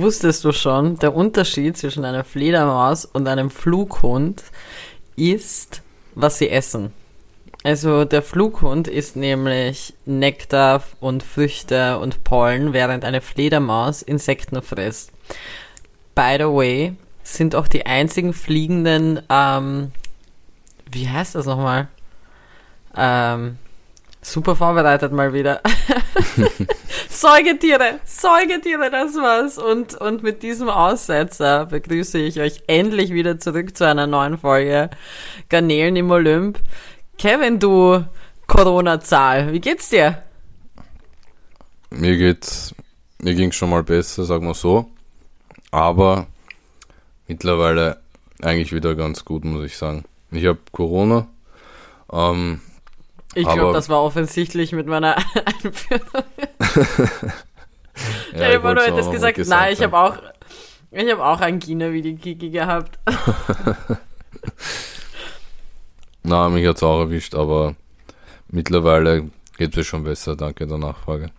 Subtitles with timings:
[0.00, 4.42] wusstest du schon, der Unterschied zwischen einer Fledermaus und einem Flughund
[5.16, 5.82] ist,
[6.14, 6.92] was sie essen.
[7.62, 15.12] Also der Flughund isst nämlich Nektar und Früchte und Pollen, während eine Fledermaus Insekten frisst.
[16.14, 19.92] By the way, sind auch die einzigen fliegenden, ähm,
[20.90, 21.88] wie heißt das nochmal?
[22.94, 23.58] Ähm,
[24.24, 25.60] super vorbereitet mal wieder.
[27.08, 29.58] Säugetiere, Säugetiere, das war's.
[29.58, 34.90] Und, und mit diesem Aussetzer begrüße ich euch endlich wieder zurück zu einer neuen Folge
[35.48, 36.58] Garnelen im Olymp.
[37.18, 38.04] Kevin, du
[38.46, 40.22] Corona-Zahl, wie geht's dir?
[41.90, 42.74] Mir geht's,
[43.18, 44.90] mir ging's schon mal besser, sagen wir so.
[45.70, 46.26] Aber
[47.28, 47.98] mittlerweile
[48.42, 50.04] eigentlich wieder ganz gut, muss ich sagen.
[50.30, 51.28] Ich habe Corona.
[52.12, 52.60] Ähm,
[53.34, 55.16] ich glaube, das war offensichtlich mit meiner
[55.62, 56.24] Einführung.
[58.34, 60.16] ja, ich du hättest gesagt, gesagt, nein, ich habe auch,
[60.90, 62.98] ich habe auch Angina wie die Kiki gehabt.
[66.22, 67.74] Na, mich hat's auch erwischt, aber
[68.48, 71.30] mittlerweile geht es schon besser, danke der Nachfrage.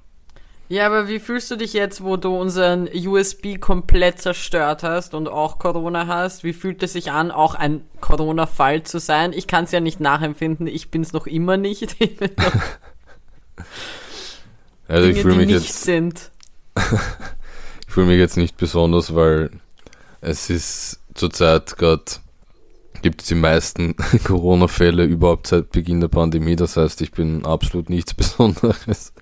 [0.68, 5.28] Ja, aber wie fühlst du dich jetzt, wo du unseren USB komplett zerstört hast und
[5.28, 6.44] auch Corona hast?
[6.44, 9.32] Wie fühlt es sich an, auch ein Corona-Fall zu sein?
[9.32, 11.98] Ich kann es ja nicht nachempfinden, ich bin es noch immer nicht.
[14.88, 16.30] Ich also Dinge, ich fühle mich jetzt sind.
[16.76, 19.50] ich fühle mich jetzt nicht besonders, weil
[20.20, 22.04] es ist zurzeit gerade
[23.06, 26.56] gibt es die meisten Corona-Fälle überhaupt seit Beginn der Pandemie.
[26.56, 29.14] Das heißt, ich bin absolut nichts Besonderes.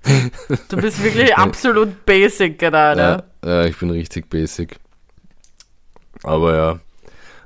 [0.69, 3.01] Du bist wirklich absolut basic gerade.
[3.01, 4.79] Ja, ja, ich bin richtig basic.
[6.23, 6.79] Aber ja,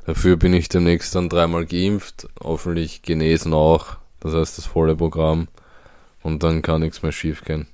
[0.06, 3.98] dafür bin ich demnächst dann dreimal geimpft, hoffentlich genesen auch.
[4.20, 5.48] Das heißt, das volle Programm.
[6.22, 7.66] Und dann kann nichts mehr schief gehen.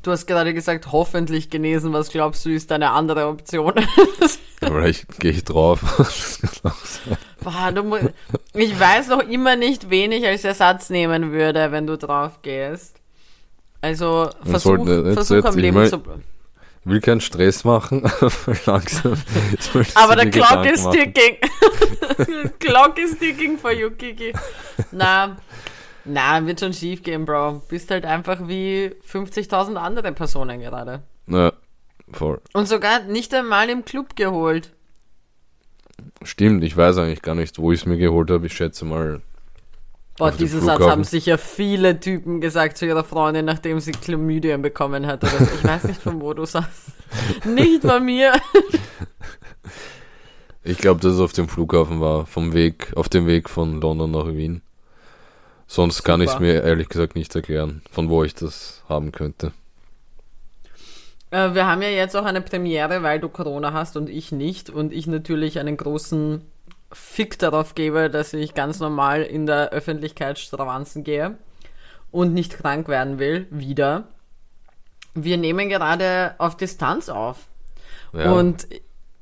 [0.00, 1.92] Du hast gerade gesagt, hoffentlich genesen.
[1.92, 3.74] Was glaubst du, ist eine andere Option?
[4.58, 5.80] vielleicht gehe ich drauf.
[7.40, 8.10] Boah, du,
[8.54, 12.96] ich weiß noch immer nicht, wen ich als Ersatz nehmen würde, wenn du drauf gehst.
[13.80, 16.22] Also versuch, sollte, versuch jetzt, am Leben mein, zu bleiben.
[16.84, 18.02] Ich will keinen Stress machen,
[18.66, 19.14] langsam.
[19.94, 21.36] Aber der Clock is ticking.
[22.58, 24.32] Clock is ticking for you, Kiki.
[24.90, 25.36] Na,
[26.04, 27.62] na, wird schon schief gehen, Bro.
[27.68, 31.02] Bist halt einfach wie 50.000 andere Personen gerade.
[31.26, 31.52] Ja,
[32.12, 32.40] voll.
[32.52, 34.72] Und sogar nicht einmal im Club geholt.
[36.22, 38.46] Stimmt, ich weiß eigentlich gar nicht, wo ich es mir geholt habe.
[38.46, 39.22] Ich schätze mal.
[40.18, 45.06] Boah, diesen Satz haben sicher viele Typen gesagt zu ihrer Freundin, nachdem sie Chlamydien bekommen
[45.06, 45.24] hat.
[45.24, 46.92] Oder Ich weiß nicht, von wo du sagst.
[47.46, 48.32] nicht von mir.
[50.62, 54.10] ich glaube, dass es auf dem Flughafen war, vom Weg, auf dem Weg von London
[54.10, 54.62] nach Wien.
[55.72, 59.52] Sonst kann ich es mir ehrlich gesagt nicht erklären, von wo ich das haben könnte.
[61.30, 64.68] Äh, wir haben ja jetzt auch eine Premiere, weil du Corona hast und ich nicht.
[64.68, 66.42] Und ich natürlich einen großen
[66.92, 71.38] Fick darauf gebe, dass ich ganz normal in der Öffentlichkeit stravanzen gehe
[72.10, 73.46] und nicht krank werden will.
[73.48, 74.08] Wieder.
[75.14, 77.46] Wir nehmen gerade auf Distanz auf.
[78.12, 78.30] Ja.
[78.30, 78.66] Und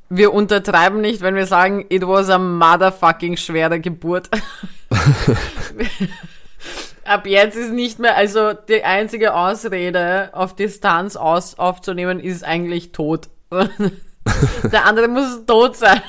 [0.09, 4.29] wir untertreiben nicht, wenn wir sagen, it was a motherfucking schwere Geburt.
[7.11, 12.93] ab jetzt ist nicht mehr, also die einzige Ausrede, auf Distanz aus, aufzunehmen, ist eigentlich
[12.93, 13.29] tot.
[14.73, 16.03] Der andere muss tot sein.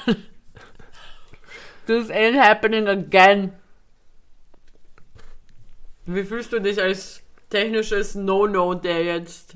[1.87, 3.53] This ain't happening again.
[6.05, 9.55] Wie fühlst du dich als technisches No-No, der jetzt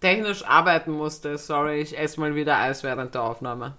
[0.00, 1.38] technisch arbeiten musste?
[1.38, 3.76] Sorry, ich esse mal wieder Eis während der Aufnahme.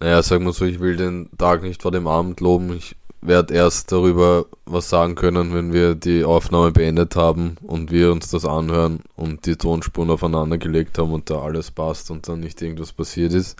[0.00, 2.76] Naja, sagen wir so, ich will den Tag nicht vor dem Abend loben.
[2.76, 8.12] Ich werde erst darüber was sagen können, wenn wir die Aufnahme beendet haben und wir
[8.12, 12.40] uns das anhören und die Tonspuren aufeinander gelegt haben und da alles passt und dann
[12.40, 13.58] nicht irgendwas passiert ist.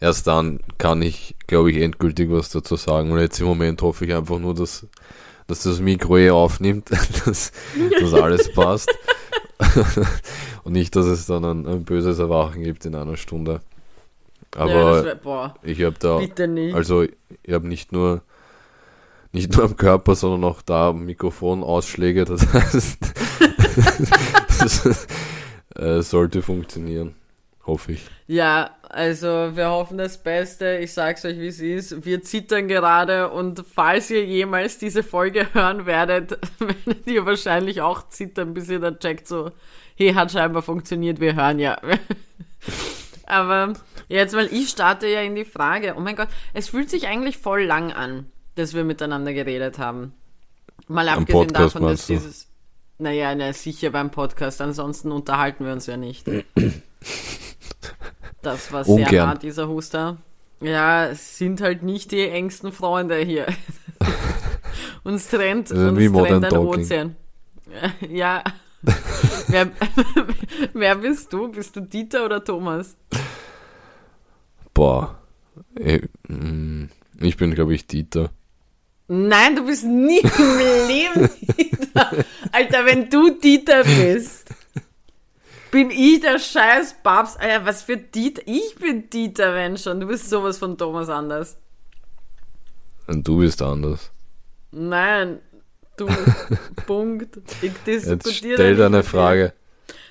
[0.00, 3.12] Erst dann kann ich, glaube ich, endgültig was dazu sagen.
[3.12, 4.86] Und jetzt im Moment hoffe ich einfach nur, dass,
[5.46, 6.90] dass das Mikro eh aufnimmt,
[7.24, 7.52] dass,
[8.00, 8.92] dass alles passt.
[10.64, 13.62] und nicht, dass es dann ein, ein, böses Erwachen gibt in einer Stunde.
[14.54, 16.18] Aber ja, wär, ich habe da,
[16.74, 18.22] also ich habe nicht nur
[19.36, 22.24] nicht nur am Körper, sondern auch da Mikrofonausschläge.
[22.24, 22.98] Das heißt,
[24.60, 25.06] das
[25.76, 27.14] äh, sollte funktionieren.
[27.66, 28.02] Hoffe ich.
[28.28, 30.78] Ja, also wir hoffen das Beste.
[30.78, 32.04] Ich sag's euch, wie es ist.
[32.04, 38.08] Wir zittern gerade und falls ihr jemals diese Folge hören werdet, werdet ihr wahrscheinlich auch
[38.08, 39.50] zittern, bis ihr dann checkt, so,
[39.96, 41.76] hey, hat scheinbar funktioniert, wir hören ja.
[43.26, 43.72] Aber
[44.08, 47.38] jetzt, weil ich starte ja in die Frage, oh mein Gott, es fühlt sich eigentlich
[47.38, 50.12] voll lang an dass wir miteinander geredet haben.
[50.88, 52.48] Mal abgesehen Podcast, davon, dass dieses.
[52.98, 56.26] Naja, na, sicher beim Podcast, ansonsten unterhalten wir uns ja nicht.
[58.42, 59.28] Das war sehr Ungern.
[59.28, 60.18] nah, dieser Huster.
[60.60, 63.46] Ja, es sind halt nicht die engsten Freunde hier.
[65.02, 66.82] uns trennt, uns wie trennt ein Talking.
[66.82, 67.16] Ozean.
[68.08, 68.44] Ja.
[69.48, 69.72] wer,
[70.72, 71.48] wer bist du?
[71.50, 72.96] Bist du Dieter oder Thomas?
[74.72, 75.18] Boah.
[75.74, 76.84] Ich, mm,
[77.18, 78.30] ich bin, glaube ich, Dieter.
[79.08, 80.58] Nein, du bist nie im
[80.88, 82.10] Leben Dieter.
[82.52, 84.48] Alter, wenn du Dieter bist,
[85.70, 87.36] bin ich der scheiß Babs.
[87.36, 88.42] Alter, was für Dieter?
[88.46, 90.00] Ich bin Dieter, wenn schon.
[90.00, 91.56] Du bist sowas von Thomas anders.
[93.06, 94.10] Und du bist anders.
[94.72, 95.38] Nein,
[95.96, 96.08] du.
[96.86, 97.38] Punkt.
[97.62, 99.10] Ich Jetzt diskutiere stell nicht dir eine mit dir.
[99.10, 99.52] Frage.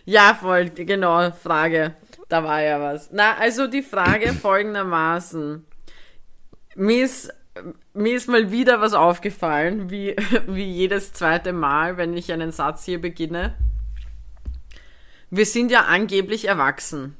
[0.06, 1.96] Ja, voll, genau, Frage.
[2.30, 3.10] Da war ja was.
[3.12, 5.66] Na, also die Frage folgendermaßen.
[6.76, 7.34] Mir ist,
[7.94, 10.16] mir ist mal wieder was aufgefallen, wie,
[10.48, 13.56] wie jedes zweite Mal, wenn ich einen Satz hier beginne.
[15.30, 17.16] Wir sind ja angeblich erwachsen.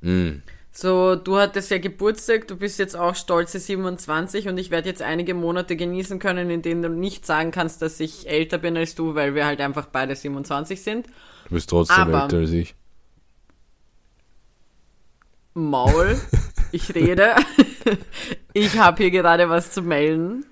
[0.00, 0.42] Mm,
[0.72, 5.02] So, du hattest ja Geburtstag, du bist jetzt auch stolze 27 und ich werde jetzt
[5.02, 8.94] einige Monate genießen können, in denen du nicht sagen kannst, dass ich älter bin als
[8.94, 11.06] du, weil wir halt einfach beide 27 sind.
[11.48, 12.74] du bist trotzdem Aber- älter als ich.
[15.54, 16.20] Maul,
[16.70, 17.34] ich rede.
[18.52, 20.46] ich habe hier gerade was zu melden.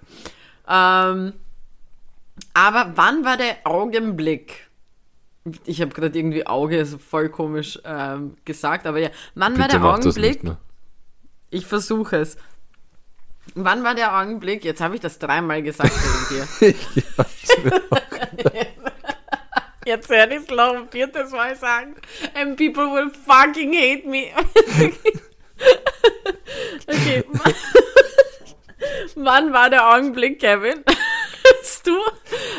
[0.68, 1.32] Ähm,
[2.54, 4.68] aber wann war der Augenblick?
[5.64, 9.80] Ich habe gerade irgendwie Auge, also voll komisch ähm, gesagt, aber ja, wann war Bitte
[9.80, 10.56] der das nicht Augenblick?
[11.50, 12.36] Ich versuche es.
[13.54, 14.64] Wann war der Augenblick?
[14.64, 15.92] Jetzt habe ich das dreimal gesagt
[16.60, 16.74] wegen dir.
[19.90, 21.96] Jetzt werde ich es noch ein viertes Mal sagen.
[22.34, 24.26] And people will fucking hate me.
[26.86, 27.24] okay.
[29.16, 30.84] Wann war der Augenblick, Kevin?
[31.58, 31.96] Als du,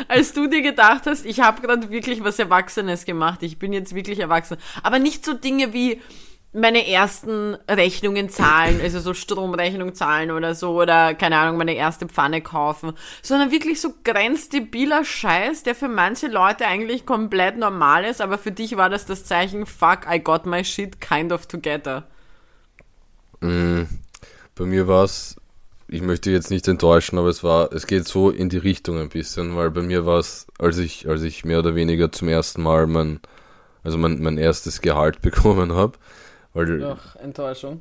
[0.08, 3.94] als du dir gedacht hast, ich habe gerade wirklich was Erwachsenes gemacht, ich bin jetzt
[3.94, 4.58] wirklich erwachsen.
[4.82, 6.02] Aber nicht so Dinge wie
[6.52, 12.06] meine ersten Rechnungen zahlen, also so Stromrechnung zahlen oder so, oder keine Ahnung, meine erste
[12.06, 18.20] Pfanne kaufen, sondern wirklich so grenzdebiler Scheiß, der für manche Leute eigentlich komplett normal ist,
[18.20, 22.04] aber für dich war das das Zeichen, fuck, I got my shit kind of together.
[23.40, 23.84] Mm,
[24.54, 25.36] bei mir war es,
[25.88, 29.08] ich möchte jetzt nicht enttäuschen, aber es war, es geht so in die Richtung ein
[29.08, 32.62] bisschen, weil bei mir war es, als ich, als ich mehr oder weniger zum ersten
[32.62, 33.20] Mal mein,
[33.82, 35.98] also mein, mein erstes Gehalt bekommen habe,
[36.54, 37.80] weil Ach, Enttäuschung.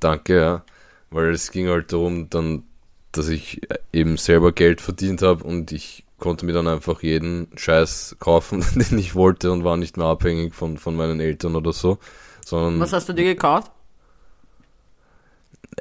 [0.00, 0.64] Danke, ja.
[1.10, 2.64] Weil es ging halt darum, dann,
[3.12, 3.60] dass ich
[3.92, 8.98] eben selber Geld verdient habe und ich konnte mir dann einfach jeden Scheiß kaufen, den
[8.98, 11.98] ich wollte und war nicht mehr abhängig von, von meinen Eltern oder so.
[12.44, 13.70] Sondern Was hast du dir gekauft?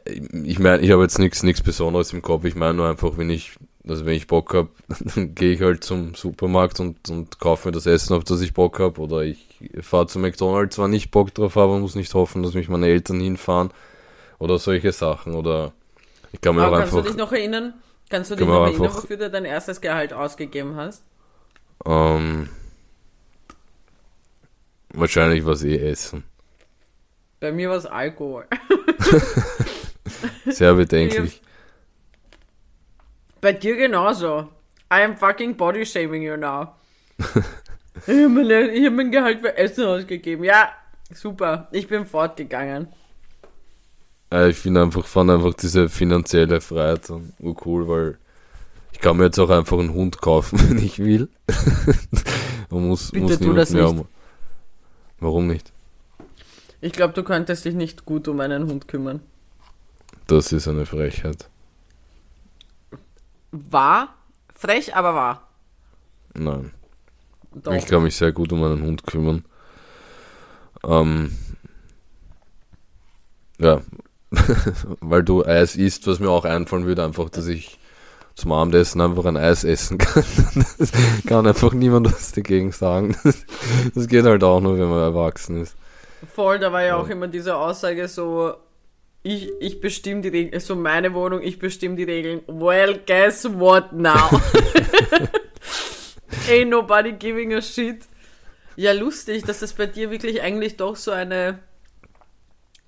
[0.06, 2.46] ich meine, ich habe jetzt nichts nichts Besonderes im Kopf.
[2.46, 3.54] Ich meine nur einfach, wenn ich,
[3.88, 4.70] also wenn ich Bock habe,
[5.16, 8.54] dann gehe ich halt zum Supermarkt und, und kaufe mir das Essen, auf das ich
[8.54, 9.00] Bock habe.
[9.02, 9.51] Oder ich
[9.82, 13.20] fahre zu McDonalds, zwar nicht Bock drauf habe, muss nicht hoffen, dass mich meine Eltern
[13.20, 13.72] hinfahren.
[14.40, 15.36] Oder solche Sachen.
[15.36, 15.74] Oder
[16.32, 17.74] ich kann mir Aber auch kannst du dich noch erinnern?
[18.10, 21.04] Kannst du dich wir noch erinnern, einfach- wofür du dein erstes Gehalt ausgegeben hast?
[21.86, 22.50] ähm,
[24.94, 26.24] wahrscheinlich was eh essen.
[27.40, 28.46] Bei mir war es Alkohol.
[30.46, 31.42] Sehr bedenklich.
[33.40, 34.50] Bei dir genauso.
[34.94, 36.76] I am fucking body shaming you now.
[38.08, 40.44] ich habe mein, hab mein Gehalt für Essen ausgegeben.
[40.44, 40.72] Ja,
[41.14, 41.68] super.
[41.72, 42.88] Ich bin fortgegangen.
[44.50, 47.34] Ich finde einfach, fand einfach diese finanzielle Freiheit dann
[47.66, 48.18] cool, weil
[48.94, 51.28] ich kann mir jetzt auch einfach einen Hund kaufen, wenn ich will.
[52.70, 54.00] Man muss, Bitte muss tu das mehr nicht.
[54.00, 54.08] um.
[55.20, 55.74] Warum nicht?
[56.80, 59.20] Ich glaube, du könntest dich nicht gut um einen Hund kümmern.
[60.28, 61.50] Das ist eine Frechheit.
[63.52, 64.16] War
[64.56, 65.48] frech, aber wahr.
[66.34, 66.72] Nein.
[67.54, 67.74] Doch.
[67.74, 69.44] Ich kann mich sehr gut um einen Hund kümmern.
[70.84, 71.38] Ähm,
[73.60, 73.82] ja,
[75.02, 77.78] weil du Eis isst, was mir auch einfallen würde, einfach, dass ich
[78.36, 80.24] zum Abendessen einfach ein Eis essen kann.
[80.78, 80.92] Das
[81.28, 83.16] kann einfach niemand was dagegen sagen.
[83.94, 85.76] Das geht halt auch nur, wenn man erwachsen ist.
[86.34, 88.54] Voll, da war ja auch immer diese Aussage so,
[89.24, 92.42] ich, ich bestimme die Regeln, so meine Wohnung, ich bestimme die Regeln.
[92.48, 94.30] Well, guess what now?
[96.50, 98.06] Ain't nobody giving a shit.
[98.76, 101.60] Ja, lustig, dass das bei dir wirklich eigentlich doch so eine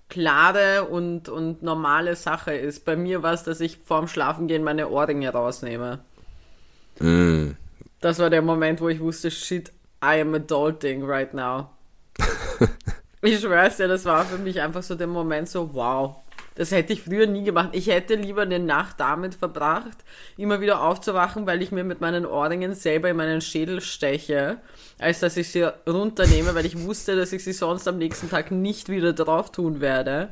[0.09, 2.85] klare und, und normale Sache ist.
[2.85, 5.99] Bei mir war es, dass ich vorm Schlafengehen meine Ohrringe rausnehme.
[6.99, 7.51] Mm.
[7.99, 9.69] Das war der Moment, wo ich wusste, shit,
[10.03, 11.69] I am adulting right now.
[13.21, 16.17] ich schwör's dir, das war für mich einfach so der Moment so, wow,
[16.55, 17.69] Das hätte ich früher nie gemacht.
[17.71, 19.97] Ich hätte lieber eine Nacht damit verbracht,
[20.37, 24.57] immer wieder aufzuwachen, weil ich mir mit meinen Ohrringen selber in meinen Schädel steche,
[24.99, 28.51] als dass ich sie runternehme, weil ich wusste, dass ich sie sonst am nächsten Tag
[28.51, 30.29] nicht wieder drauf tun werde.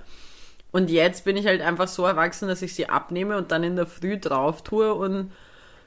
[0.71, 3.75] Und jetzt bin ich halt einfach so erwachsen, dass ich sie abnehme und dann in
[3.75, 5.31] der Früh drauf tue und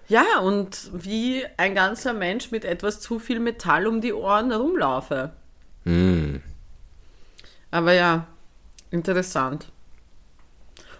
[0.07, 5.33] ja, und wie ein ganzer Mensch mit etwas zu viel Metall um die Ohren rumlaufe.
[5.85, 6.43] Hm.
[7.71, 8.27] Aber ja,
[8.91, 9.73] interessant.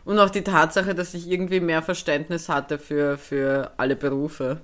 [0.05, 4.61] Und auch die Tatsache, dass ich irgendwie mehr Verständnis hatte für, für alle Berufe.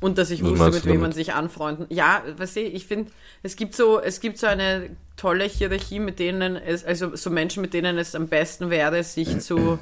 [0.00, 1.86] Und dass ich Was wusste, mit wem man sich anfreunden.
[1.90, 3.10] Ja, weißt du, ich finde,
[3.42, 7.60] es gibt so, es gibt so eine tolle Hierarchie, mit denen es, also so Menschen,
[7.60, 9.78] mit denen es am besten wäre, sich zu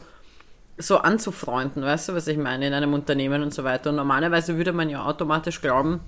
[0.78, 3.90] so anzufreunden, weißt du, was ich meine, in einem Unternehmen und so weiter.
[3.90, 6.00] Und normalerweise würde man ja automatisch glauben,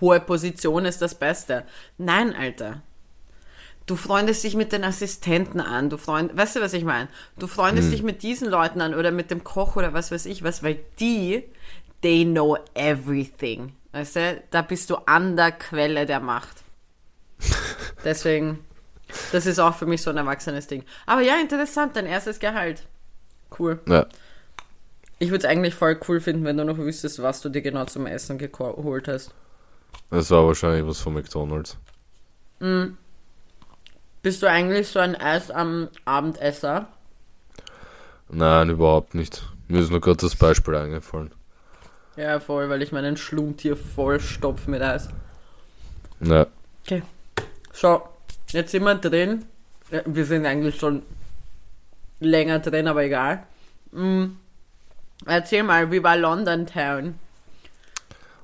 [0.00, 1.64] hohe Position ist das Beste.
[1.98, 2.82] Nein, Alter.
[3.86, 7.08] Du freundest dich mit den Assistenten an, du freund, weißt du, was ich meine?
[7.38, 10.44] Du freundest dich mit diesen Leuten an oder mit dem Koch oder was weiß ich
[10.44, 11.44] was, weil die,
[12.00, 13.72] they know everything.
[13.92, 16.62] Weißt du, da bist du an der Quelle der Macht.
[18.04, 18.60] Deswegen,
[19.32, 20.84] das ist auch für mich so ein erwachsenes Ding.
[21.06, 22.86] Aber ja, interessant, dein erstes Gehalt.
[23.58, 23.80] Cool.
[23.86, 24.06] Ja.
[25.18, 27.84] Ich würde es eigentlich voll cool finden, wenn du noch wüsstest, was du dir genau
[27.84, 29.34] zum Essen geholt hast.
[30.10, 31.76] Das war wahrscheinlich was von McDonalds.
[34.22, 36.86] Bist du eigentlich so ein Eis am Abendesser?
[38.28, 39.42] Nein, überhaupt nicht.
[39.66, 41.32] Mir ist nur gerade das Beispiel eingefallen.
[42.16, 45.08] Ja, voll, weil ich meinen Schlund hier voll stopf mit Eis.
[46.20, 46.46] Ja.
[46.84, 47.02] Okay.
[47.72, 48.02] So,
[48.50, 49.44] jetzt sind wir drin.
[50.06, 51.02] Wir sind eigentlich schon
[52.20, 53.42] länger drin, aber egal.
[53.90, 54.36] Mm.
[55.26, 57.18] Erzähl mal, wie war London Town?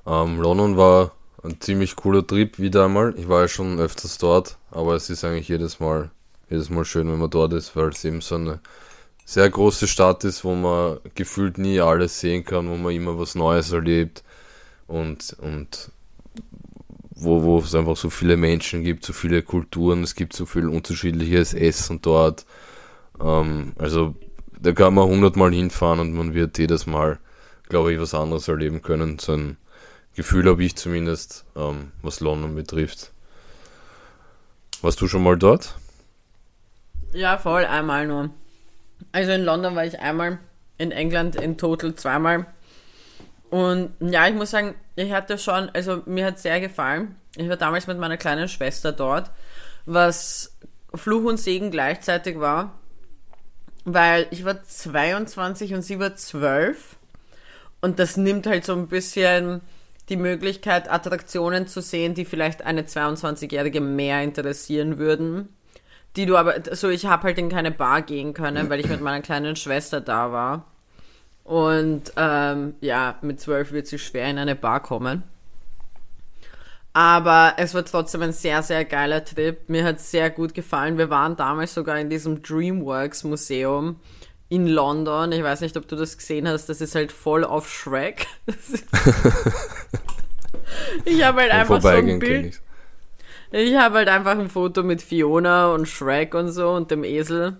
[0.05, 1.11] Ähm, London war
[1.43, 3.13] ein ziemlich cooler Trip wieder einmal.
[3.17, 6.11] Ich war ja schon öfters dort, aber es ist eigentlich jedes Mal,
[6.49, 8.59] jedes Mal schön, wenn man dort ist, weil es eben so eine
[9.25, 13.35] sehr große Stadt ist, wo man gefühlt nie alles sehen kann, wo man immer was
[13.35, 14.23] Neues erlebt
[14.87, 15.91] und, und
[17.11, 20.67] wo, wo es einfach so viele Menschen gibt, so viele Kulturen, es gibt so viel
[20.67, 22.45] unterschiedliches Essen dort.
[23.21, 24.15] Ähm, also
[24.59, 27.19] da kann man hundertmal hinfahren und man wird jedes Mal,
[27.69, 29.19] glaube ich, was anderes erleben können.
[29.19, 29.57] So ein
[30.15, 33.11] Gefühl habe ich zumindest, ähm, was London betrifft.
[34.81, 35.75] Warst du schon mal dort?
[37.13, 38.29] Ja, voll, einmal nur.
[39.11, 40.39] Also in London war ich einmal,
[40.77, 42.45] in England in total zweimal.
[43.49, 47.15] Und ja, ich muss sagen, ich hatte schon, also mir hat sehr gefallen.
[47.35, 49.31] Ich war damals mit meiner kleinen Schwester dort,
[49.85, 50.55] was
[50.93, 52.79] Fluch und Segen gleichzeitig war,
[53.85, 56.97] weil ich war 22 und sie war 12.
[57.81, 59.61] Und das nimmt halt so ein bisschen
[60.09, 65.49] die Möglichkeit, Attraktionen zu sehen, die vielleicht eine 22-Jährige mehr interessieren würden
[66.15, 69.01] die du aber, so ich habe halt in keine Bar gehen können, weil ich mit
[69.01, 70.65] meiner kleinen Schwester da war.
[71.43, 75.23] Und ähm, ja, mit zwölf wird sie schwer in eine Bar kommen.
[76.93, 79.69] Aber es war trotzdem ein sehr, sehr geiler Trip.
[79.69, 80.97] Mir hat sehr gut gefallen.
[80.97, 83.99] Wir waren damals sogar in diesem DreamWorks Museum
[84.49, 85.31] in London.
[85.31, 86.67] Ich weiß nicht, ob du das gesehen hast.
[86.67, 88.27] Das ist halt voll auf Shrek.
[91.05, 92.59] ich habe halt einfach so ein Bild.
[93.51, 97.57] Ich habe halt einfach ein Foto mit Fiona und Shrek und so und dem Esel.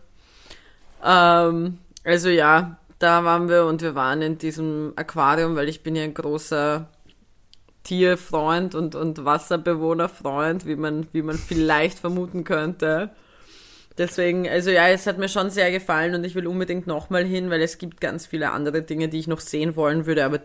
[1.04, 5.96] Ähm, also ja, da waren wir und wir waren in diesem Aquarium, weil ich bin
[5.96, 6.88] ja ein großer
[7.84, 13.12] Tierfreund und, und Wasserbewohnerfreund, wie man, wie man vielleicht vermuten könnte.
[14.00, 17.50] Deswegen, also ja, es hat mir schon sehr gefallen und ich will unbedingt nochmal hin,
[17.50, 20.40] weil es gibt ganz viele andere Dinge, die ich noch sehen wollen würde, aber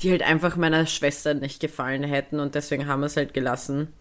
[0.00, 3.92] die halt einfach meiner Schwester nicht gefallen hätten und deswegen haben wir es halt gelassen.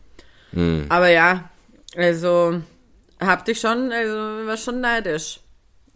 [0.51, 0.87] Hm.
[0.89, 1.49] Aber ja,
[1.95, 2.61] also
[3.19, 5.41] hab dich schon, also war schon neidisch.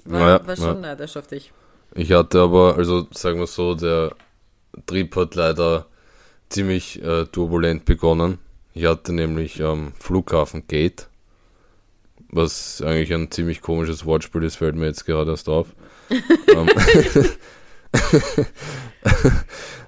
[0.06, 0.90] War, Ja, war schon ja.
[0.90, 1.52] neidisch auf dich.
[1.96, 4.16] Ich hatte aber, also sagen wir so, der
[4.86, 5.88] Trip hat leider
[6.50, 8.38] ziemlich äh, turbulent begonnen.
[8.74, 11.10] Ich hatte nämlich am Flughafen Gate,
[12.32, 15.68] was eigentlich ein ziemlich komisches Wortspiel ist, fällt mir jetzt gerade erst auf.
[16.56, 16.70] ähm,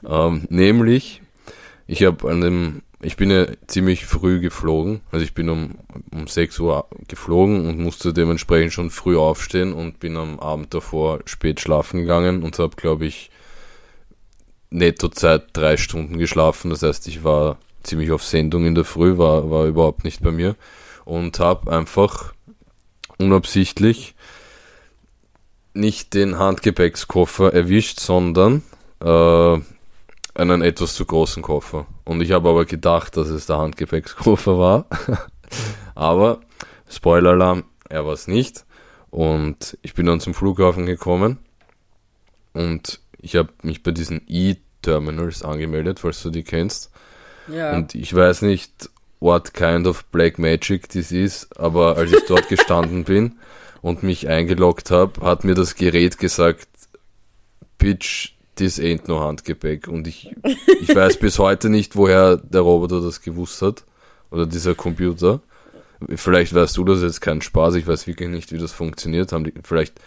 [0.08, 1.22] ähm, nämlich,
[1.88, 5.76] ich habe an dem, ich bin ja ziemlich früh geflogen, also ich bin um,
[6.12, 11.20] um 6 Uhr geflogen und musste dementsprechend schon früh aufstehen und bin am Abend davor
[11.26, 13.32] spät schlafen gegangen und habe, glaube ich,
[14.70, 16.72] Nettozeit drei Stunden geschlafen.
[16.72, 20.32] Das heißt, ich war ziemlich auf Sendung in der Früh, war, war überhaupt nicht bei
[20.32, 20.56] mir
[21.06, 22.33] und habe einfach
[23.18, 24.16] unabsichtlich
[25.74, 28.62] nicht den Handgepäckskoffer erwischt, sondern
[29.02, 29.58] äh,
[30.36, 31.88] einen etwas zu großen Koffer.
[32.06, 34.86] Und ich habe aber gedacht, dass es der Handgepäckskoffer war.
[35.96, 36.42] aber,
[36.90, 38.66] Spoiler-Alarm, er war es nicht.
[39.10, 41.38] Und ich bin dann zum Flughafen gekommen
[42.54, 46.92] und ich habe mich bei diesen E-Terminals angemeldet, falls du die kennst.
[47.48, 47.76] Ja.
[47.76, 48.90] Und ich weiß nicht,
[49.24, 53.38] what kind of black magic this is, aber als ich dort gestanden bin
[53.82, 56.68] und mich eingeloggt habe, hat mir das Gerät gesagt,
[57.78, 59.88] Bitch, this ain't no Handgepäck.
[59.88, 60.36] Und ich,
[60.82, 63.84] ich weiß bis heute nicht, woher der Roboter das gewusst hat.
[64.30, 65.42] Oder dieser Computer.
[66.16, 69.32] Vielleicht weißt du das jetzt kein Spaß, ich weiß wirklich nicht, wie das funktioniert.
[69.32, 70.00] Haben die, vielleicht,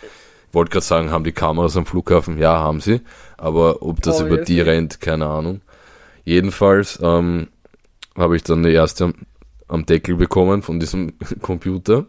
[0.49, 2.39] ich wollte gerade sagen, haben die Kameras am Flughafen?
[2.39, 3.01] Ja, haben sie.
[3.39, 5.63] Aber ob das über die rennt, keine Ahnung.
[6.25, 7.49] Jedenfalls ähm,
[8.17, 9.15] habe ich dann die erste am,
[9.69, 12.07] am Deckel bekommen von diesem Computer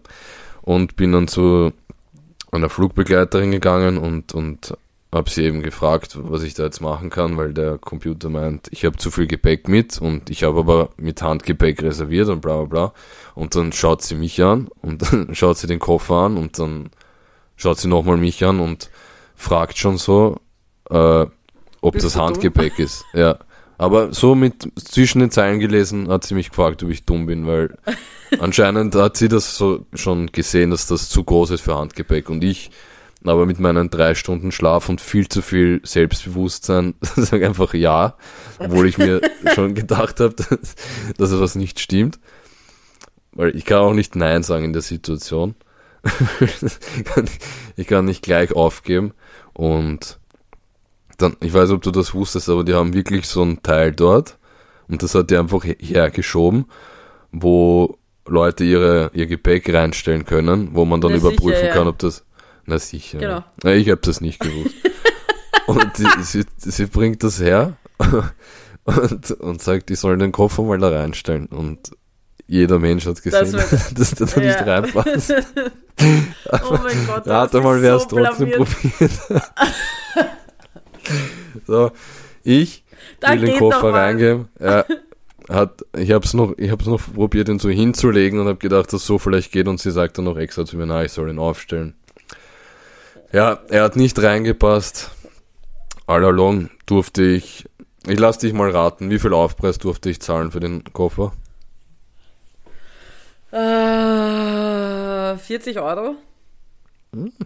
[0.62, 1.72] und bin dann zu
[2.52, 4.74] einer Flugbegleiterin gegangen und, und
[5.14, 8.84] habe sie eben gefragt, was ich da jetzt machen kann, weil der Computer meint, ich
[8.84, 12.66] habe zu viel Gepäck mit und ich habe aber mit Handgepäck reserviert und bla bla
[12.66, 12.94] bla.
[13.34, 16.90] Und dann schaut sie mich an und dann schaut sie den Koffer an und dann
[17.56, 18.90] schaut sie nochmal mich an und
[19.36, 20.38] fragt schon so,
[20.90, 21.26] äh,
[21.82, 22.28] ob Bist das du dumm?
[22.28, 23.06] Handgepäck ist.
[23.14, 23.38] Ja.
[23.78, 27.46] Aber so mit zwischen den Zeilen gelesen hat sie mich gefragt, ob ich dumm bin,
[27.46, 27.78] weil
[28.40, 32.30] anscheinend hat sie das so schon gesehen, dass das zu groß ist für Handgepäck.
[32.30, 32.72] Und ich,
[33.24, 38.16] aber mit meinen drei Stunden Schlaf und viel zu viel Selbstbewusstsein, sage einfach ja,
[38.58, 39.22] obwohl ich mir
[39.54, 40.76] schon gedacht habe, dass,
[41.18, 42.20] dass etwas nicht stimmt.
[43.34, 45.54] Weil ich kann auch nicht Nein sagen in der Situation.
[47.76, 49.14] ich kann nicht gleich aufgeben.
[49.54, 50.20] Und
[51.18, 54.38] dann, ich weiß, ob du das wusstest, aber die haben wirklich so ein Teil dort
[54.88, 56.66] und das hat die einfach her- hergeschoben,
[57.32, 57.98] wo
[58.28, 61.74] Leute ihre, ihr Gepäck reinstellen können, wo man dann Na, überprüfen sicher, ja.
[61.74, 62.24] kann, ob das.
[62.66, 63.18] Na sicher.
[63.20, 63.44] Genau.
[63.64, 64.76] Ja, ich habe das nicht gewusst.
[65.68, 67.78] und die, sie, sie bringt das her
[68.86, 71.46] und, und sagt, ich soll den Koffer mal da reinstellen.
[71.48, 71.92] Und
[72.46, 74.64] jeder Mensch hat gesehen, wird- dass der da nicht Ja.
[74.66, 75.34] reinpasst.
[76.52, 79.12] oh mein Gott, das mal, ist wer es so trotzdem probiert.
[81.68, 81.92] so,
[82.44, 82.84] ich
[83.20, 84.48] Da will den Koffer reingeben.
[84.60, 84.86] Ja,
[85.50, 88.92] hat, ich habe es noch, ich hab's noch probiert, ihn so hinzulegen und habe gedacht,
[88.92, 91.30] dass so vielleicht geht und sie sagt dann noch extra zu mir, na, ich soll
[91.30, 91.96] ihn aufstellen.
[93.32, 95.12] Ja, er hat nicht reingepasst.
[96.06, 97.65] All along durfte ich,
[98.06, 101.34] ich lass dich mal raten, wie viel Aufpreis durfte ich zahlen für den Koffer?
[103.52, 106.15] Äh, 40 Euro?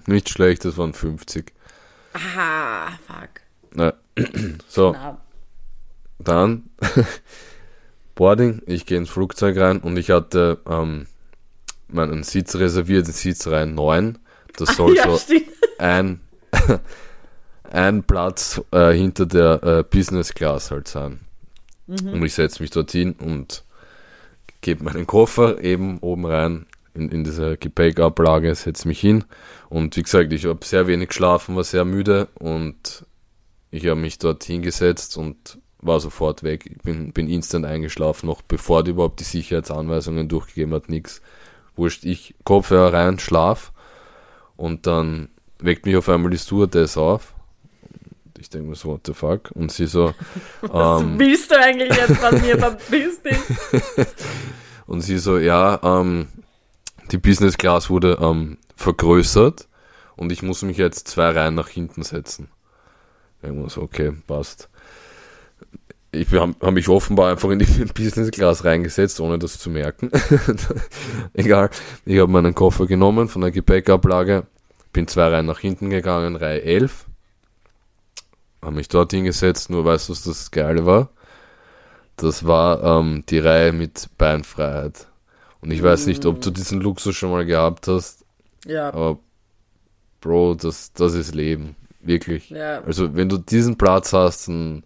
[0.05, 1.53] Nicht schlecht, das waren 50.
[2.13, 3.41] Ah, fuck.
[3.73, 3.93] Na,
[4.67, 5.21] so, Na,
[6.19, 6.69] dann
[8.15, 11.07] Boarding, ich gehe ins Flugzeug rein und ich hatte ähm,
[11.87, 14.19] meinen Sitz reserviert, den Sitzreihe 9.
[14.57, 15.47] Das soll ja, so stimmt.
[15.79, 16.21] ein,
[17.63, 21.21] ein Platz äh, hinter der äh, Business Class halt sein.
[21.87, 23.65] Und ich setze mich dorthin und
[24.61, 29.25] gebe meinen Koffer eben oben rein in, in diese Gepäckablage, setze mich hin.
[29.69, 33.05] Und wie gesagt, ich habe sehr wenig geschlafen, war sehr müde und
[33.71, 36.69] ich habe mich dort hingesetzt und war sofort weg.
[36.71, 41.21] Ich bin, bin instant eingeschlafen, noch bevor die überhaupt die Sicherheitsanweisungen durchgegeben hat, nix.
[41.75, 43.71] Wurscht, ich Kopfhörer rein, Schlaf
[44.57, 47.33] und dann weckt mich auf einmal die Stewardess auf.
[48.37, 49.51] Ich denke mir so, what the fuck?
[49.53, 50.13] Und sie so,
[50.61, 52.57] Was ähm, willst du eigentlich jetzt von mir?
[52.89, 53.37] Dich.
[54.87, 56.27] Und sie so, ja, ähm,
[57.11, 59.69] die Business Class wurde ähm, vergrößert
[60.17, 62.49] und ich muss mich jetzt zwei Reihen nach hinten setzen.
[63.49, 64.69] Muss, okay, passt.
[66.11, 70.11] Ich habe hab mich offenbar einfach in die Business Class reingesetzt, ohne das zu merken.
[71.33, 71.69] Egal,
[72.05, 74.45] ich habe meinen Koffer genommen von der Gepäckablage,
[74.93, 77.07] bin zwei Reihen nach hinten gegangen, Reihe 11,
[78.61, 81.09] habe mich dort hingesetzt, nur weißt du, was das Geile war?
[82.17, 85.07] Das war ähm, die Reihe mit Beinfreiheit.
[85.61, 88.25] Und ich weiß nicht, ob du diesen Luxus schon mal gehabt hast,
[88.65, 89.17] Ja, aber
[90.19, 91.75] Bro, das, das ist Leben.
[92.03, 92.49] Wirklich.
[92.49, 92.81] ja.
[92.81, 94.83] Also, wenn du diesen Platz hast, dann,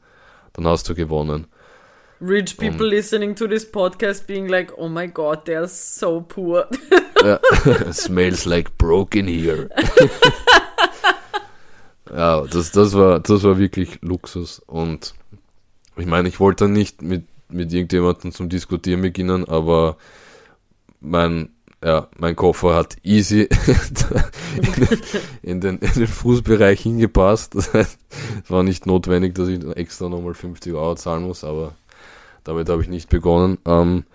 [0.53, 1.47] dann hast du gewonnen.
[2.21, 6.67] Rich people listening to this podcast being like, oh my god, they're so poor.
[7.21, 7.39] Ja.
[7.91, 9.69] Smells like broken here.
[12.09, 14.59] ja, das, das, war, das war wirklich Luxus.
[14.59, 15.13] Und
[15.97, 19.97] ich meine, ich wollte nicht mit, mit irgendjemandem zum Diskutieren beginnen, aber
[21.01, 21.49] mein,
[21.83, 23.47] ja, mein Koffer hat easy
[25.41, 27.55] in den, in den Fußbereich hingepasst.
[27.55, 27.97] Das es
[28.47, 31.73] war nicht notwendig, dass ich extra nochmal 50 Euro zahlen muss, aber
[32.43, 33.57] damit habe ich nicht begonnen.
[33.65, 34.05] Ähm,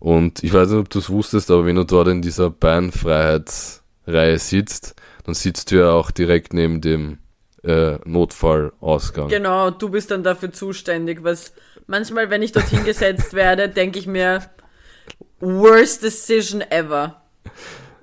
[0.00, 4.38] und ich weiß nicht, ob du es wusstest, aber wenn du dort in dieser Beinfreiheitsreihe
[4.38, 7.18] sitzt, dann sitzt du ja auch direkt neben dem
[7.62, 9.28] äh, Notfallausgang.
[9.28, 11.54] genau, du bist dann dafür zuständig, was
[11.86, 14.42] manchmal, wenn ich dorthin gesetzt werde, denke ich mir,
[15.40, 17.20] worst decision ever.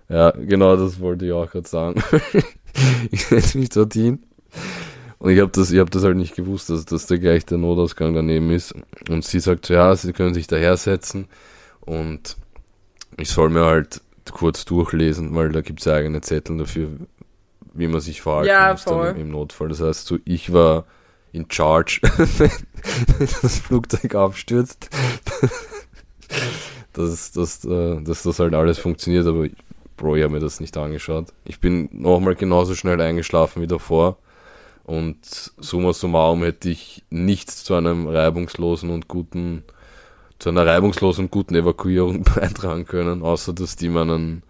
[0.10, 2.04] Ja, genau, das wollte ich auch gerade sagen.
[3.12, 4.20] ich setze mich dorthin
[5.20, 7.58] und ich habe das, ich hab das halt nicht gewusst, dass, dass da gleich der
[7.58, 8.74] Notausgang daneben ist.
[9.08, 11.28] Und sie sagt, ja, sie können sich daher setzen
[11.82, 12.38] und
[13.18, 16.90] ich soll mir halt kurz durchlesen, weil da gibt es ja eigene Zettel dafür,
[17.74, 19.70] wie man sich verhalten Ja, muss im, im Notfall.
[19.70, 20.86] Das heißt, so ich war
[21.32, 22.02] in charge,
[22.38, 24.90] wenn das Flugzeug abstürzt,
[26.93, 29.47] dass, dass, äh, dass das halt alles funktioniert, aber
[30.01, 31.27] Bro, ich habe mir das nicht angeschaut.
[31.45, 34.17] Ich bin nochmal genauso schnell eingeschlafen wie davor.
[34.84, 35.17] Und
[35.60, 39.63] summa summarum hätte ich nichts zu einem reibungslosen und guten,
[40.39, 44.41] zu einer reibungslosen und guten Evakuierung beitragen können, außer dass die meinen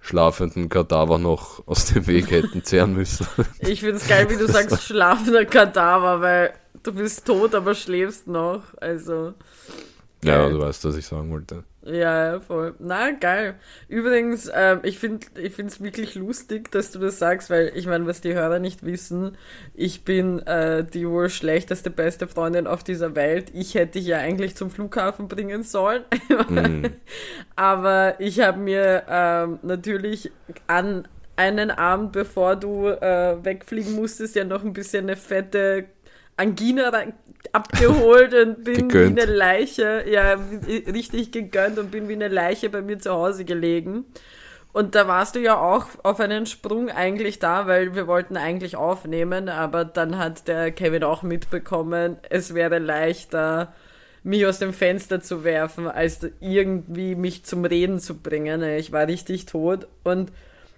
[0.00, 3.26] schlafenden Kadaver noch aus dem Weg hätten zehren müssen.
[3.58, 8.62] Ich find's geil, wie du sagst, schlafender Kadaver, weil du bist tot, aber schläfst noch.
[8.80, 9.34] Also,
[10.24, 10.52] ja, Geil.
[10.52, 11.64] du weißt, was ich sagen wollte.
[11.86, 12.74] Ja, ja, voll.
[12.78, 13.56] Na, geil.
[13.88, 18.06] Übrigens, ähm, ich finde ich find's wirklich lustig, dass du das sagst, weil ich meine,
[18.06, 19.36] was die Hörer nicht wissen,
[19.74, 23.50] ich bin äh, die wohl schlechteste, beste Freundin auf dieser Welt.
[23.52, 26.04] Ich hätte dich ja eigentlich zum Flughafen bringen sollen.
[26.48, 26.86] Mm.
[27.56, 30.32] Aber ich habe mir ähm, natürlich
[30.66, 35.86] an einen Abend, bevor du äh, wegfliegen musstest, ja noch ein bisschen eine fette
[36.36, 36.90] Angina
[37.52, 42.82] abgeholt und bin wie eine Leiche, ja, richtig gegönnt und bin wie eine Leiche bei
[42.82, 44.06] mir zu Hause gelegen.
[44.72, 48.74] Und da warst du ja auch auf einen Sprung eigentlich da, weil wir wollten eigentlich
[48.74, 53.72] aufnehmen, aber dann hat der Kevin auch mitbekommen, es wäre leichter,
[54.24, 58.64] mich aus dem Fenster zu werfen, als irgendwie mich zum Reden zu bringen.
[58.64, 60.32] Ich war richtig tot und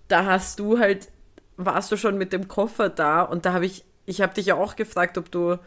[0.09, 1.09] da hast du halt,
[1.57, 4.55] warst du schon mit dem Koffer da und da habe ich, ich habe dich ja
[4.55, 5.59] auch gefragt, ob du,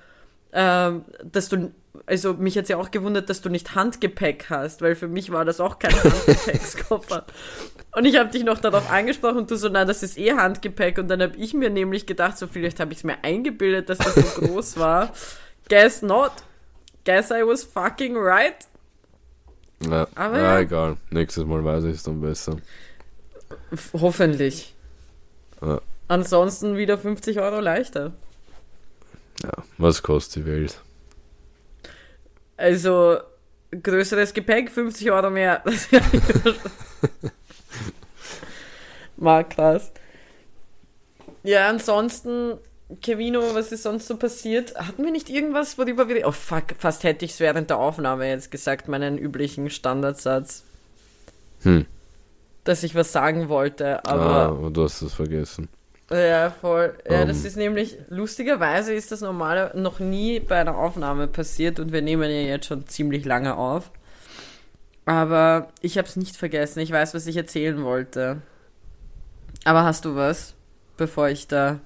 [0.54, 1.71] ähm, dass du,
[2.06, 5.45] also mich hat's ja auch gewundert, dass du nicht Handgepäck hast, weil für mich war
[5.45, 7.25] das auch kein Handgepäckskoffer.
[7.95, 10.97] Und ich habe dich noch darauf angesprochen und du so, na, das ist eh Handgepäck.
[10.97, 13.97] Und dann habe ich mir nämlich gedacht, so vielleicht habe ich es mir eingebildet, dass
[13.97, 15.12] das so groß war.
[15.69, 16.32] Guess not.
[17.06, 18.67] Guess I was fucking right.
[19.88, 20.60] Ja, Aber ja, ja.
[20.60, 20.97] egal.
[21.10, 22.58] Nächstes Mal weiß ich es dann besser.
[23.93, 24.75] Hoffentlich.
[25.62, 25.82] Ja.
[26.08, 28.13] Ansonsten wieder 50 Euro leichter.
[29.43, 30.82] Ja, was kostet die Welt?
[32.58, 33.17] Also
[33.71, 35.63] größeres Gepäck, 50 Euro mehr.
[39.17, 39.91] Mal krass.
[41.43, 42.58] Ja, ansonsten,
[43.02, 44.75] Kevino, was ist sonst so passiert?
[44.75, 46.28] Hatten wir nicht irgendwas, worüber wir.
[46.28, 50.63] Oh fuck, fast hätte ich es während der Aufnahme jetzt gesagt, meinen üblichen Standardsatz,
[51.62, 51.86] Hm.
[52.63, 54.36] dass ich was sagen wollte, ah, aber.
[54.58, 55.69] aber du hast es vergessen.
[56.12, 56.93] Ja, voll.
[57.06, 57.28] Ja, Ähm.
[57.28, 62.02] das ist nämlich, lustigerweise ist das normale noch nie bei einer Aufnahme passiert und wir
[62.02, 63.91] nehmen ja jetzt schon ziemlich lange auf.
[65.06, 66.80] Aber ich habe es nicht vergessen.
[66.80, 68.41] Ich weiß, was ich erzählen wollte.
[69.65, 70.54] Aber hast du was,
[70.98, 71.80] bevor ich da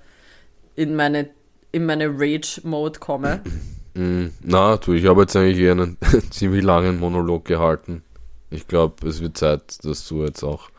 [0.75, 1.29] in meine,
[1.71, 3.41] in meine Rage-Mode komme?
[3.95, 5.97] Mm, na, du, ich habe jetzt eigentlich eher einen
[6.31, 8.01] ziemlich langen Monolog gehalten.
[8.49, 10.69] Ich glaube, es wird Zeit, dass du jetzt auch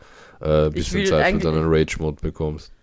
[0.41, 2.73] äh, ein bisschen Zeit für deinen Rage-Mode bekommst.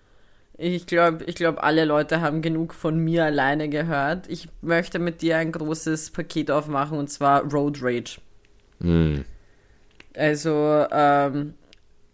[0.64, 4.29] Ich glaube, ich glaub, alle Leute haben genug von mir alleine gehört.
[4.29, 8.20] Ich möchte mit dir ein großes Paket aufmachen und zwar Road Rage.
[8.79, 9.22] Mm,
[10.16, 11.55] Also, ähm,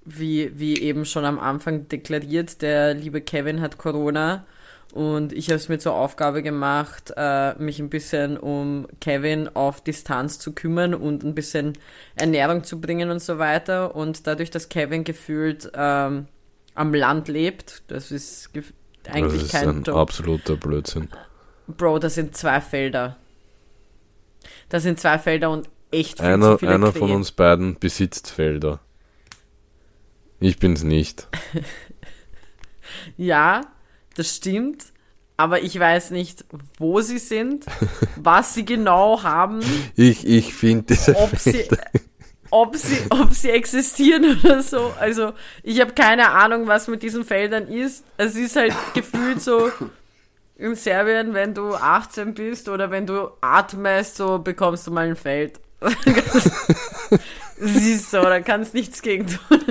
[0.05, 4.47] wie, wie eben schon am Anfang deklariert, der liebe Kevin hat Corona
[4.93, 9.83] und ich habe es mir zur Aufgabe gemacht, äh, mich ein bisschen um Kevin auf
[9.83, 11.75] Distanz zu kümmern und ein bisschen
[12.17, 13.95] Ernährung zu bringen und so weiter.
[13.97, 16.27] Und dadurch, dass Kevin gefühlt ähm,
[16.79, 18.51] am Land lebt, das ist
[19.09, 19.97] eigentlich das ist kein ein Job.
[19.97, 21.09] absoluter Blödsinn.
[21.67, 23.17] Bro, das sind zwei Felder.
[24.69, 27.17] Das sind zwei Felder und echt viel zu Einer, viele einer von Krähen.
[27.17, 28.81] uns beiden besitzt Felder.
[30.41, 31.29] Ich bin's nicht.
[33.17, 33.63] Ja,
[34.17, 34.87] das stimmt.
[35.37, 36.45] Aber ich weiß nicht,
[36.79, 37.65] wo sie sind,
[38.17, 39.61] was sie genau haben,
[39.95, 41.85] Ich, ich finde diese ob sie, Felder.
[42.51, 44.93] Ob sie, ob sie existieren oder so.
[44.99, 45.33] Also
[45.63, 48.05] ich habe keine Ahnung, was mit diesen Feldern ist.
[48.17, 49.71] Es ist halt gefühlt so
[50.57, 55.17] in Serbien, wenn du 18 bist oder wenn du atmest, so bekommst du mal ein
[55.17, 55.61] Feld.
[57.57, 59.63] Siehst du, da kannst nichts gegen tun.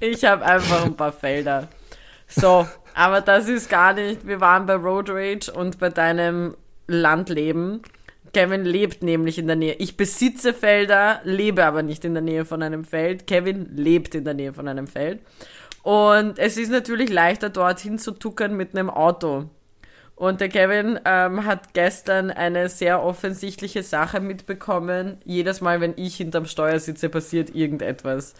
[0.00, 1.68] Ich habe einfach ein paar Felder.
[2.26, 4.26] So, aber das ist gar nicht.
[4.26, 7.82] Wir waren bei Road Rage und bei deinem Landleben.
[8.32, 9.74] Kevin lebt nämlich in der Nähe.
[9.74, 13.26] Ich besitze Felder, lebe aber nicht in der Nähe von einem Feld.
[13.26, 15.20] Kevin lebt in der Nähe von einem Feld.
[15.82, 19.50] Und es ist natürlich leichter, dorthin zu tuckern mit einem Auto.
[20.14, 25.18] Und der Kevin ähm, hat gestern eine sehr offensichtliche Sache mitbekommen.
[25.24, 28.34] Jedes Mal, wenn ich hinterm Steuer sitze, passiert irgendetwas.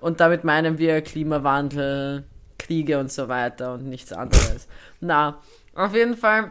[0.00, 2.24] Und damit meinen wir Klimawandel,
[2.58, 4.66] Kriege und so weiter und nichts anderes.
[5.00, 5.40] Na,
[5.74, 6.50] auf jeden Fall,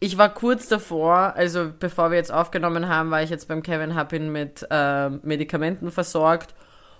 [0.00, 3.94] ich war kurz davor, also bevor wir jetzt aufgenommen haben, war ich jetzt beim Kevin,
[3.94, 6.54] hab ihn mit äh, Medikamenten versorgt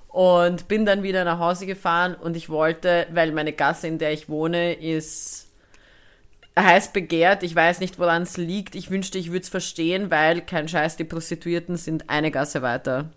[0.08, 4.12] und bin dann wieder nach Hause gefahren und ich wollte, weil meine Gasse, in der
[4.12, 5.48] ich wohne, ist
[6.58, 7.42] heiß begehrt.
[7.42, 8.74] Ich weiß nicht, woran es liegt.
[8.74, 13.10] Ich wünschte, ich würde es verstehen, weil kein Scheiß, die Prostituierten sind eine Gasse weiter.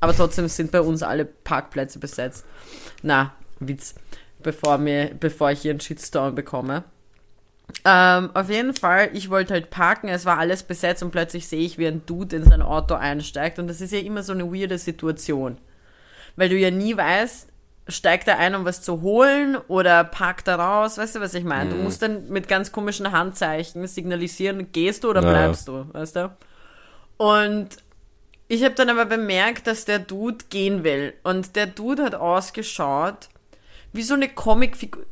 [0.00, 2.44] Aber trotzdem sind bei uns alle Parkplätze besetzt.
[3.02, 3.94] Na, Witz,
[4.42, 6.82] bevor, mir, bevor ich hier einen Shitstorm bekomme.
[7.84, 11.64] Ähm, auf jeden Fall, ich wollte halt parken, es war alles besetzt und plötzlich sehe
[11.64, 13.58] ich, wie ein Dude in sein Auto einsteigt.
[13.58, 15.58] Und das ist ja immer so eine weirde Situation.
[16.36, 17.48] Weil du ja nie weißt,
[17.88, 21.44] steigt er ein, um was zu holen oder parkt er raus, weißt du, was ich
[21.44, 21.66] meine?
[21.66, 21.70] Mhm.
[21.70, 25.38] Du musst dann mit ganz komischen Handzeichen signalisieren, gehst du oder naja.
[25.38, 26.36] bleibst du, weißt du?
[27.18, 27.68] Und
[28.48, 31.14] ich habe dann aber bemerkt, dass der Dude gehen will.
[31.22, 33.28] Und der Dude hat ausgeschaut
[33.94, 35.04] wie so eine Comicfigur.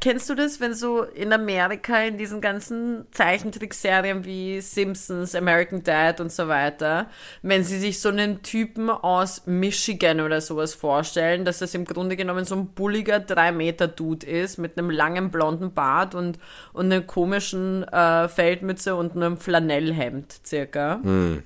[0.00, 6.22] Kennst du das, wenn so in Amerika in diesen ganzen Zeichentrickserien wie Simpsons, American Dad
[6.22, 7.10] und so weiter,
[7.42, 12.16] wenn sie sich so einen Typen aus Michigan oder sowas vorstellen, dass das im Grunde
[12.16, 16.38] genommen so ein bulliger 3-Meter-Dude ist mit einem langen blonden Bart und,
[16.72, 20.98] und einer komischen äh, Feldmütze und einem Flanellhemd circa.
[21.02, 21.42] Hm.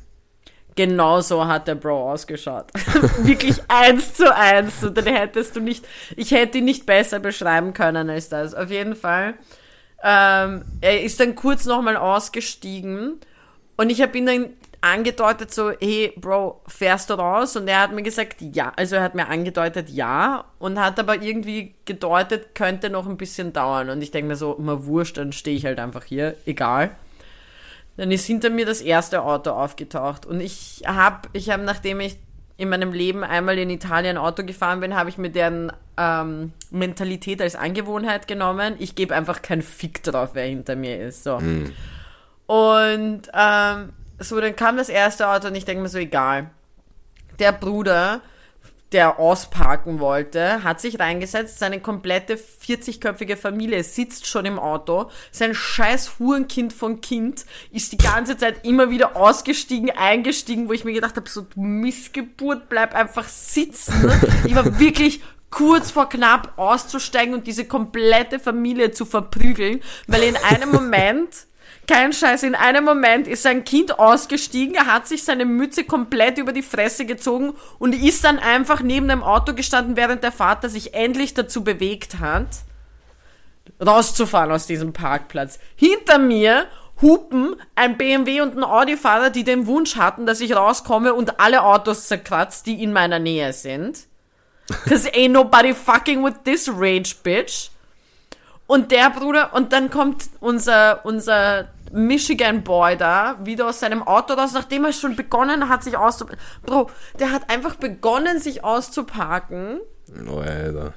[0.77, 2.67] Genau so hat der Bro ausgeschaut.
[3.23, 4.83] Wirklich eins zu eins.
[4.83, 8.55] Und dann hättest du nicht, ich hätte ihn nicht besser beschreiben können als das.
[8.55, 9.35] Auf jeden Fall.
[10.03, 13.21] Ähm, er ist dann kurz nochmal ausgestiegen
[13.77, 17.57] und ich habe ihn dann angedeutet so, hey Bro, fährst du raus?
[17.57, 18.73] Und er hat mir gesagt, ja.
[18.77, 20.45] Also er hat mir angedeutet, ja.
[20.59, 23.89] Und hat aber irgendwie gedeutet, könnte noch ein bisschen dauern.
[23.89, 26.91] Und ich denke mir so, mal wurscht, dann stehe ich halt einfach hier, egal.
[27.97, 30.27] Dann ist hinter mir das erste Auto aufgetaucht.
[30.27, 32.19] Und ich habe, ich habe, nachdem ich
[32.57, 37.41] in meinem Leben einmal in Italien Auto gefahren bin, habe ich mir deren ähm, Mentalität
[37.41, 38.75] als Angewohnheit genommen.
[38.79, 41.25] Ich gebe einfach keinen Fick drauf, wer hinter mir ist.
[41.25, 41.39] So.
[41.39, 41.73] Mhm.
[42.47, 46.51] Und ähm, so, dann kam das erste Auto und ich denke mir so, egal.
[47.39, 48.21] Der Bruder
[48.95, 55.55] der ausparken wollte, hat sich reingesetzt, seine komplette 40-köpfige Familie sitzt schon im Auto, sein
[55.55, 60.93] scheiß Hurenkind von Kind ist die ganze Zeit immer wieder ausgestiegen, eingestiegen, wo ich mir
[60.93, 64.11] gedacht habe, so du Missgeburt, bleib einfach sitzen.
[64.47, 70.37] Ich war wirklich kurz vor knapp auszusteigen und diese komplette Familie zu verprügeln, weil in
[70.37, 71.47] einem Moment
[71.87, 76.39] kein Scheiß, in einem Moment ist sein Kind ausgestiegen, er hat sich seine Mütze komplett
[76.39, 80.69] über die Fresse gezogen und ist dann einfach neben dem Auto gestanden, während der Vater
[80.69, 82.49] sich endlich dazu bewegt hat,
[83.85, 85.59] rauszufahren aus diesem Parkplatz.
[85.77, 86.67] Hinter mir
[87.03, 91.63] hupen ein BMW und ein Audi-Fahrer, die den Wunsch hatten, dass ich rauskomme und alle
[91.63, 94.07] Autos zerkratzt, die in meiner Nähe sind.
[94.89, 97.71] Cause ain't nobody fucking with this rage, bitch.
[98.67, 104.35] Und der Bruder, und dann kommt unser, unser Michigan Boy da wieder aus seinem Auto
[104.35, 106.43] raus, nachdem er schon begonnen hat, sich auszuparken.
[106.63, 109.81] Bro, der hat einfach begonnen, sich auszuparken.
[110.29, 110.95] Oh, Alter.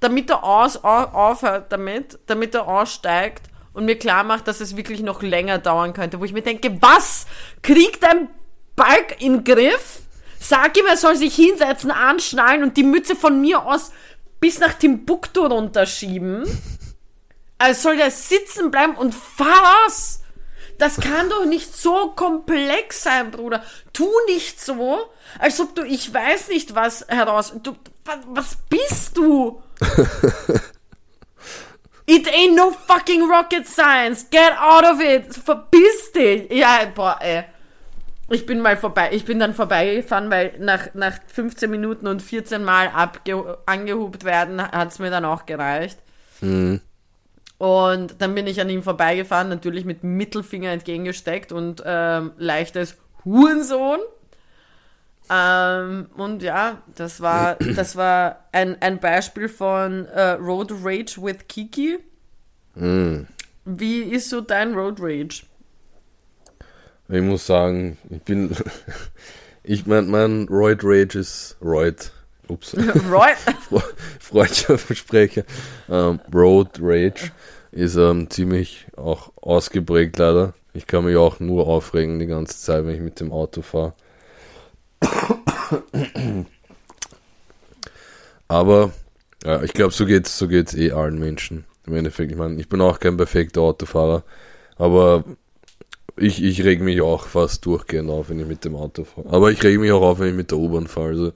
[0.00, 5.02] Damit er aus, aufhört damit, damit er aussteigt und mir klar macht, dass es wirklich
[5.02, 7.26] noch länger dauern könnte, wo ich mir denke, was?
[7.62, 8.28] Kriegt ein
[8.76, 10.00] Balk in Griff?
[10.40, 13.92] Sag ihm, er soll sich hinsetzen, anschnallen und die Mütze von mir aus
[14.44, 16.44] bis nach Timbuktu runterschieben.
[17.56, 20.20] Also soll der sitzen bleiben und was?
[20.76, 23.64] Das kann doch nicht so komplex sein, Bruder.
[23.94, 27.54] Tu nicht so, als ob du, ich weiß nicht was heraus.
[27.62, 29.62] Du, was, was bist du?
[32.06, 34.26] It ain't no fucking rocket science.
[34.30, 35.34] Get out of it.
[35.34, 36.52] Verpiss dich.
[36.52, 37.44] Ja, boah, ey.
[38.30, 42.64] Ich bin mal vorbei, ich bin dann vorbeigefahren, weil nach, nach 15 Minuten und 14
[42.64, 45.98] Mal abge angehubt werden, hat es mir dann auch gereicht.
[46.40, 46.80] Mhm.
[47.58, 54.00] Und dann bin ich an ihm vorbeigefahren, natürlich mit Mittelfinger entgegengesteckt und ähm, leichtes Hurensohn.
[55.30, 61.46] Ähm, und ja, das war, das war ein, ein Beispiel von äh, Road Rage with
[61.48, 61.98] Kiki.
[62.74, 63.22] Mm.
[63.64, 65.44] Wie ist so dein Road Rage?
[67.08, 68.50] Ich muss sagen, ich bin.
[69.62, 72.12] ich mein, mein Roid Rage ist Roid.
[72.48, 72.74] Ups.
[73.10, 73.36] Roid?
[74.20, 75.44] Freundschaftsversprecher.
[75.88, 77.30] Ähm, Road Rage
[77.72, 80.54] ist ähm, ziemlich auch ausgeprägt leider.
[80.72, 83.94] Ich kann mich auch nur aufregen die ganze Zeit, wenn ich mit dem Auto fahre.
[88.48, 88.92] Aber
[89.44, 91.64] ja, ich glaube, so geht's, so geht's eh allen Menschen.
[91.86, 94.24] Im Endeffekt, ich meine, ich bin auch kein perfekter Autofahrer,
[94.76, 95.24] aber
[96.16, 99.28] ich, ich reg mich auch fast durchgehend auf, wenn ich mit dem Auto fahre.
[99.30, 101.08] Aber ich reg mich auch auf, wenn ich mit der U-Bahn fahre.
[101.08, 101.32] Also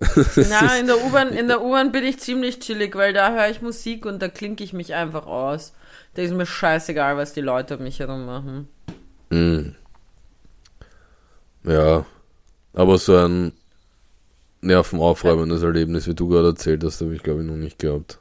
[0.50, 3.62] Na, in der U-Bahn, in der U-Bahn bin ich ziemlich chillig, weil da höre ich
[3.62, 5.72] Musik und da klinke ich mich einfach aus.
[6.14, 8.68] Da ist mir scheißegal, was die Leute um mich herum machen.
[9.30, 9.74] Mm.
[11.64, 12.04] Ja,
[12.74, 13.52] aber so ein
[14.60, 18.18] nervenaufreibendes Erlebnis, wie du gerade erzählt hast, habe ich glaube ich noch nicht gehabt.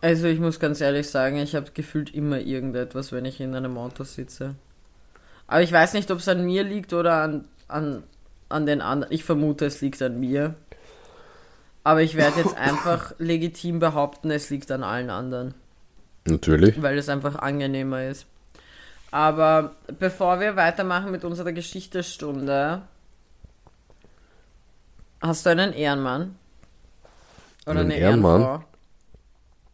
[0.00, 3.76] Also ich muss ganz ehrlich sagen, ich habe gefühlt immer irgendetwas, wenn ich in einem
[3.76, 4.54] Auto sitze.
[5.50, 8.04] Aber ich weiß nicht, ob es an mir liegt oder an, an,
[8.48, 9.12] an den anderen.
[9.12, 10.54] Ich vermute, es liegt an mir.
[11.82, 15.54] Aber ich werde jetzt einfach legitim behaupten, es liegt an allen anderen.
[16.26, 16.80] Natürlich.
[16.80, 18.26] Weil es einfach angenehmer ist.
[19.10, 22.82] Aber bevor wir weitermachen mit unserer Geschichtestunde,
[25.20, 26.36] hast du einen Ehrenmann?
[27.66, 28.40] Oder Einen eine Ehrenmann?
[28.42, 28.64] Ehrenfrau?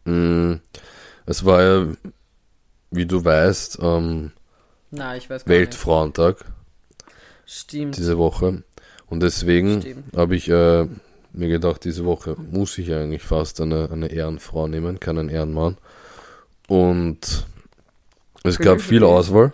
[0.05, 0.55] Mm,
[1.27, 1.87] Es war ja,
[2.91, 4.31] wie du weißt, ähm,
[4.97, 5.59] Nein, ich weiß gar nicht.
[5.59, 6.45] Weltfrauentag
[7.45, 7.97] Stimmt.
[7.97, 8.63] diese Woche.
[9.07, 10.85] Und deswegen habe ich äh,
[11.31, 15.77] mir gedacht, diese Woche muss ich eigentlich fast eine, eine Ehrenfrau nehmen, keinen Ehrenmann.
[16.67, 17.45] Und
[18.43, 19.03] es Bin gab viel?
[19.03, 19.53] Auswahl.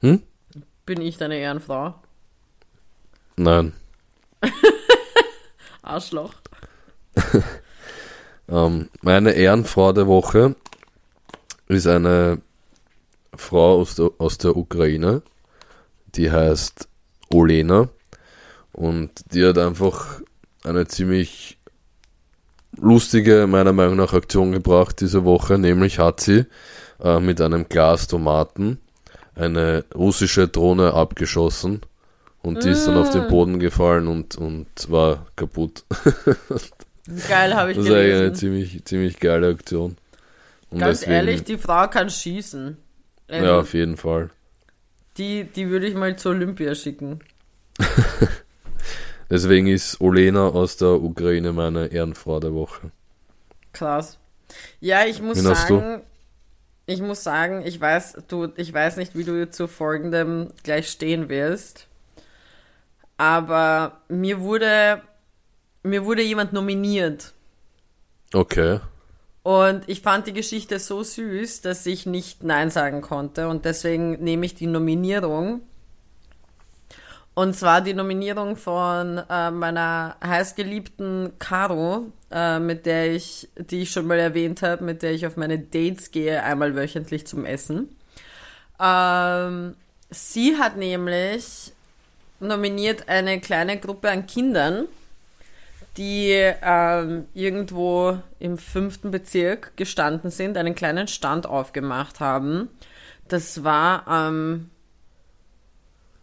[0.00, 1.94] Bin ich deine Ehrenfrau?
[3.36, 3.72] Nein.
[5.82, 6.34] Arschloch.
[8.48, 10.54] Ähm, meine Ehrenfrau der Woche
[11.66, 12.40] ist eine
[13.36, 15.22] Frau aus der, aus der Ukraine,
[16.14, 16.88] die heißt
[17.32, 17.88] Olena
[18.72, 20.20] und die hat einfach
[20.64, 21.58] eine ziemlich
[22.76, 26.46] lustige, meiner Meinung nach, Aktion gebracht diese Woche, nämlich hat sie
[27.00, 28.78] äh, mit einem Glas Tomaten
[29.34, 31.80] eine russische Drohne abgeschossen
[32.42, 35.84] und die ist dann auf den Boden gefallen und, und war kaputt.
[37.28, 39.96] Geil, habe ich Das ist eigentlich eine ziemlich, ziemlich geile Aktion.
[40.70, 42.76] Und Ganz deswegen- ehrlich, die Frau kann schießen.
[43.28, 44.30] Also, Ja, auf jeden Fall.
[45.16, 47.20] die, die würde ich mal zur Olympia schicken.
[49.30, 52.90] Deswegen ist Olena aus der Ukraine meine Ehrenfrau der Woche.
[53.72, 54.18] Krass.
[54.80, 56.02] Ja, ich muss Wen sagen,
[56.86, 61.28] ich muss sagen, ich weiß, du, ich weiß nicht, wie du zu folgendem gleich stehen
[61.28, 61.88] wirst.
[63.16, 65.02] Aber mir wurde,
[65.82, 67.32] mir wurde jemand nominiert.
[68.32, 68.78] Okay.
[69.46, 73.46] Und ich fand die Geschichte so süß, dass ich nicht Nein sagen konnte.
[73.46, 75.60] Und deswegen nehme ich die Nominierung.
[77.34, 83.92] Und zwar die Nominierung von äh, meiner heißgeliebten Caro, äh, mit der ich, die ich
[83.92, 87.96] schon mal erwähnt habe, mit der ich auf meine Dates gehe, einmal wöchentlich zum Essen.
[88.80, 89.76] Ähm,
[90.10, 91.72] sie hat nämlich
[92.40, 94.88] nominiert eine kleine Gruppe an Kindern,
[95.96, 96.30] die
[96.62, 102.68] ähm, irgendwo im fünften Bezirk gestanden sind, einen kleinen Stand aufgemacht haben.
[103.28, 104.70] Das war am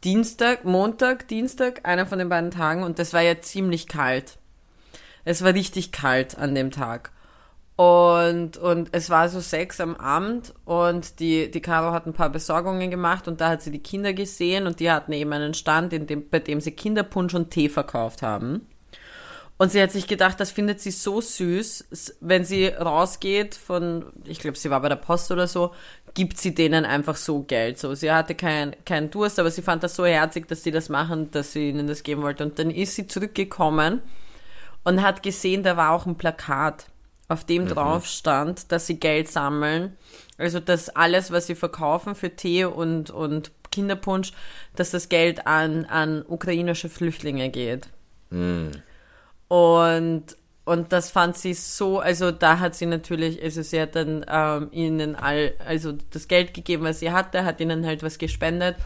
[0.04, 4.38] Dienstag, Montag, Dienstag, einer von den beiden Tagen und das war ja ziemlich kalt.
[5.26, 7.12] Es war richtig kalt an dem Tag.
[7.76, 12.30] Und, und es war so sechs am Abend und die, die Caro hat ein paar
[12.30, 15.92] Besorgungen gemacht und da hat sie die Kinder gesehen und die hatten eben einen Stand,
[15.92, 18.68] in dem, bei dem sie Kinderpunsch und Tee verkauft haben.
[19.58, 21.86] Und sie hat sich gedacht, das findet sie so süß,
[22.22, 25.74] wenn sie rausgeht von, ich glaube, sie war bei der Post oder so,
[26.16, 27.78] gibt sie denen einfach so Geld.
[27.78, 30.90] So, sie hatte keinen keinen Durst, aber sie fand das so herzig, dass sie das
[30.90, 32.44] machen, dass sie ihnen das geben wollte.
[32.44, 34.02] Und dann ist sie zurückgekommen
[34.84, 36.88] und hat gesehen, da war auch ein Plakat,
[37.30, 39.96] auf dem drauf stand, dass sie Geld sammeln.
[40.38, 44.34] Also, dass alles, was sie verkaufen für Tee und, und Kinderpunsch,
[44.76, 47.88] dass das Geld an, an ukrainische Flüchtlinge geht.
[49.54, 50.24] Und,
[50.66, 54.70] und das fand sie so, also da hat sie natürlich, also sie hat dann ähm,
[54.72, 58.78] ihnen all, also das Geld gegeben, was sie hatte, hat ihnen halt was gespendet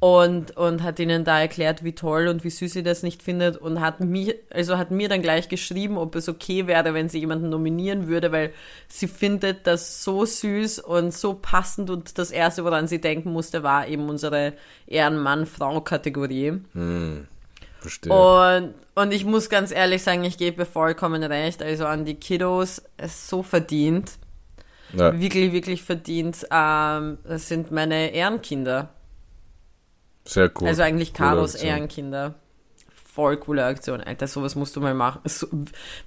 [0.00, 3.58] und, und hat ihnen da erklärt, wie toll und wie süß sie das nicht findet
[3.58, 7.18] und hat mir, also hat mir dann gleich geschrieben, ob es okay wäre, wenn sie
[7.18, 8.54] jemanden nominieren würde, weil
[8.88, 13.62] sie findet das so süß und so passend und das erste, woran sie denken musste,
[13.62, 14.54] war eben unsere
[14.86, 16.60] Ehrenmann-Frau-Kategorie.
[17.86, 18.12] Verstehe.
[18.12, 21.62] Und, und ich muss ganz ehrlich sagen, ich gebe vollkommen recht.
[21.62, 24.12] Also an die Kiddos, es so verdient.
[24.92, 26.46] ja, Wirklich, wirklich verdient.
[26.50, 28.88] Ähm, das sind meine Ehrenkinder.
[30.24, 30.66] sehr cool.
[30.66, 31.54] Also eigentlich Carlos.
[31.54, 32.34] Ehrenkinder.
[33.14, 34.02] Voll coole Aktion.
[34.02, 35.20] Alter, sowas musst du mal machen.
[35.24, 35.46] So,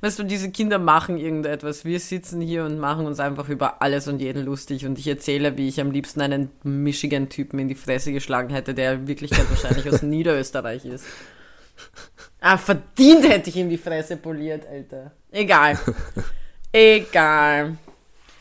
[0.01, 1.83] weißt du, diese Kinder machen irgendetwas.
[1.85, 4.85] Wir sitzen hier und machen uns einfach über alles und jeden lustig.
[4.85, 8.93] Und ich erzähle, wie ich am liebsten einen Michigan-Typen in die Fresse geschlagen hätte, der
[8.93, 11.05] in Wirklichkeit wahrscheinlich aus Niederösterreich ist.
[12.41, 15.11] Ah, verdient hätte ich ihm die Fresse poliert, Alter.
[15.31, 15.77] Egal.
[16.71, 17.77] Egal.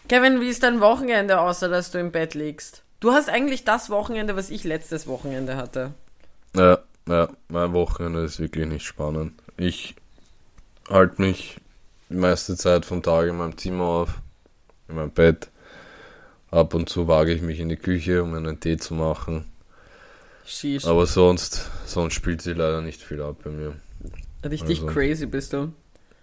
[0.08, 2.82] Kevin, wie ist dein Wochenende, außer dass du im Bett liegst?
[3.00, 5.92] Du hast eigentlich das Wochenende, was ich letztes Wochenende hatte.
[6.54, 6.78] Ja,
[7.08, 9.32] ja, mein Wochenende ist wirklich nicht spannend.
[9.56, 9.96] Ich
[10.88, 11.60] halte mich
[12.08, 14.14] die meiste Zeit vom Tag in meinem Zimmer auf,
[14.88, 15.50] in meinem Bett.
[16.50, 19.44] Ab und zu wage ich mich in die Küche, um einen Tee zu machen.
[20.48, 20.84] Sheesh.
[20.84, 23.74] Aber sonst, sonst spielt sie leider nicht viel ab bei mir.
[24.44, 25.72] Richtig also- crazy bist du.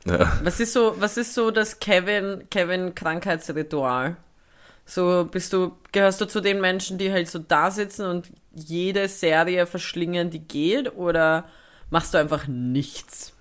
[0.06, 0.40] Ja.
[0.44, 4.18] Was ist so, was ist so das Kevin, Kevin Krankheitsritual?
[4.86, 9.08] So bist du, gehörst du zu den Menschen, die halt so da sitzen und jede
[9.08, 11.46] Serie verschlingen, die geht, oder
[11.90, 13.34] machst du einfach nichts?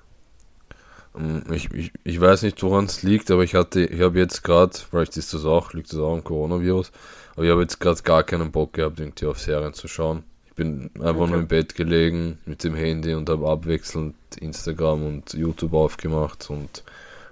[1.14, 4.42] Ähm, Ich, ich, ich weiß nicht, woran es liegt, aber ich hatte, ich habe jetzt
[4.42, 6.92] gerade, vielleicht ist das auch, liegt das auch am Coronavirus,
[7.34, 10.24] aber ich habe jetzt gerade gar keinen Bock gehabt, irgendwie auf Serien zu schauen.
[10.54, 11.30] Ich bin einfach Okay.
[11.32, 16.84] nur im Bett gelegen mit dem Handy und habe abwechselnd Instagram und YouTube aufgemacht und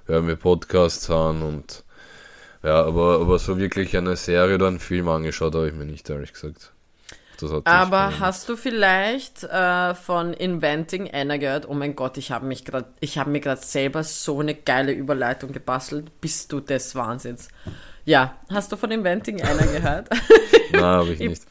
[0.07, 1.85] höre mir Podcasts an und
[2.65, 6.11] ja, aber, aber so wirklich eine Serie oder einen Film angeschaut habe ich mir nicht,
[6.11, 6.73] ehrlich gesagt.
[7.65, 11.69] Aber hast du vielleicht äh, von Inventing Anna gehört?
[11.69, 14.93] Oh mein Gott, ich habe mich gerade, ich habe mir gerade selber so eine geile
[14.93, 16.21] Überleitung gebastelt.
[16.21, 17.49] Bist du des Wahnsinns?
[18.05, 20.09] Ja, hast du von Inventing Anna gehört?
[20.73, 21.43] Nein, habe Ich- nicht.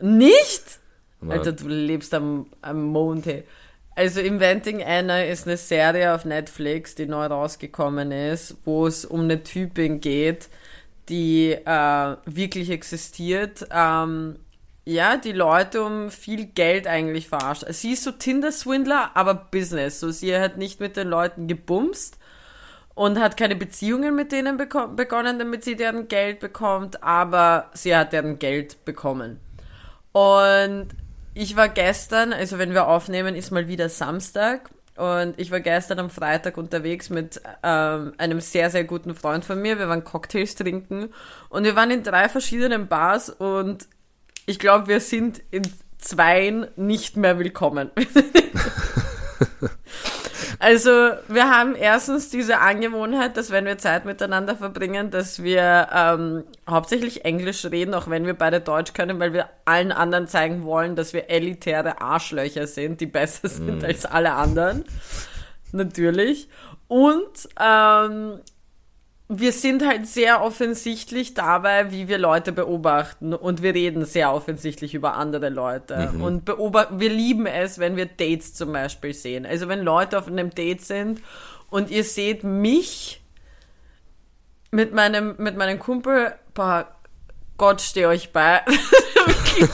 [0.00, 0.79] Nicht?
[1.28, 3.44] Alter, du lebst am, am Mond, hey.
[3.94, 9.22] Also Inventing Anna ist eine Serie auf Netflix, die neu rausgekommen ist, wo es um
[9.22, 10.48] eine Typin geht,
[11.08, 13.66] die äh, wirklich existiert.
[13.70, 14.36] Ähm,
[14.86, 17.64] ja, die Leute um viel Geld eigentlich verarscht.
[17.68, 20.00] Sie ist so Tinder-Swindler, aber Business.
[20.00, 22.18] So, sie hat nicht mit den Leuten gebumst
[22.94, 28.12] und hat keine Beziehungen mit denen begonnen, damit sie deren Geld bekommt, aber sie hat
[28.12, 29.40] deren Geld bekommen.
[30.12, 30.88] Und
[31.34, 34.70] ich war gestern, also wenn wir aufnehmen, ist mal wieder Samstag.
[34.96, 39.62] Und ich war gestern am Freitag unterwegs mit ähm, einem sehr, sehr guten Freund von
[39.62, 39.78] mir.
[39.78, 41.08] Wir waren Cocktails trinken
[41.48, 43.88] und wir waren in drei verschiedenen Bars und
[44.44, 45.62] ich glaube, wir sind in
[45.96, 47.90] zweien nicht mehr willkommen.
[50.62, 50.90] Also,
[51.28, 57.24] wir haben erstens diese Angewohnheit, dass wenn wir Zeit miteinander verbringen, dass wir ähm, hauptsächlich
[57.24, 61.14] Englisch reden, auch wenn wir beide Deutsch können, weil wir allen anderen zeigen wollen, dass
[61.14, 64.84] wir elitäre Arschlöcher sind, die besser sind als alle anderen.
[65.72, 66.50] Natürlich.
[66.88, 68.40] Und ähm,
[69.32, 74.92] wir sind halt sehr offensichtlich dabei, wie wir Leute beobachten und wir reden sehr offensichtlich
[74.92, 79.46] über andere Leute und beobachten, wir lieben es, wenn wir Dates zum Beispiel sehen.
[79.46, 81.22] Also wenn Leute auf einem Date sind
[81.70, 83.22] und ihr seht mich
[84.72, 86.88] mit meinem, mit meinem Kumpel, boah,
[87.56, 88.62] Gott steh euch bei.
[89.60, 89.66] Ich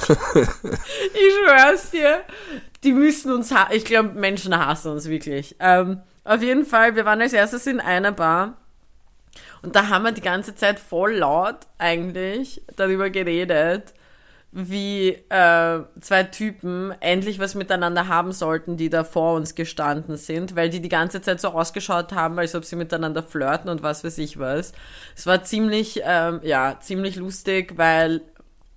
[1.44, 2.22] schwör's dir.
[2.82, 5.54] Die müssen uns, ich glaube, Menschen hassen uns wirklich.
[5.60, 8.56] Ähm, auf jeden Fall, wir waren als erstes in einer Bar
[9.62, 13.94] und da haben wir die ganze Zeit voll laut eigentlich darüber geredet,
[14.52, 20.56] wie äh, zwei Typen endlich was miteinander haben sollten, die da vor uns gestanden sind,
[20.56, 24.02] weil die die ganze Zeit so ausgeschaut haben, als ob sie miteinander flirten und was
[24.02, 24.72] weiß ich was.
[25.14, 28.22] Es war ziemlich, ähm, ja, ziemlich lustig, weil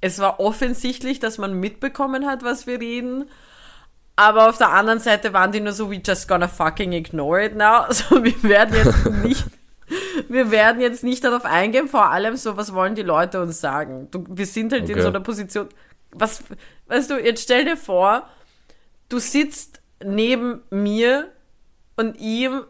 [0.01, 3.29] es war offensichtlich, dass man mitbekommen hat, was wir reden.
[4.15, 7.55] Aber auf der anderen Seite waren die nur so, we just gonna fucking ignore it
[7.55, 7.83] now.
[7.87, 9.45] Also wir werden jetzt nicht,
[10.27, 14.07] wir werden jetzt nicht darauf eingehen, vor allem so, was wollen die Leute uns sagen?
[14.11, 15.01] Du, wir sind halt in Okay.
[15.01, 15.69] so einer Position,
[16.11, 16.43] was,
[16.87, 18.27] weißt du, jetzt stell dir vor,
[19.09, 21.29] du sitzt neben mir
[21.95, 22.63] und ihm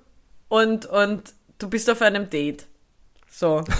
[0.48, 2.68] und, und du bist auf einem Date.
[3.30, 3.64] So.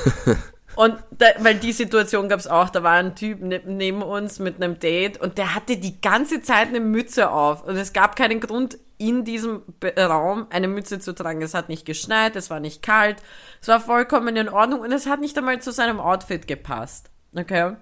[0.76, 4.58] Und da, weil die Situation gab's auch, da war ein Typ ne, neben uns mit
[4.62, 8.40] einem Date und der hatte die ganze Zeit eine Mütze auf und es gab keinen
[8.40, 11.42] Grund in diesem Be Raum eine Mütze zu tragen.
[11.42, 13.18] Es hat nicht geschneit, es war nicht kalt,
[13.62, 17.10] es war vollkommen in Ordnung und es hat nicht einmal zu seinem Outfit gepasst.
[17.36, 17.76] Okay?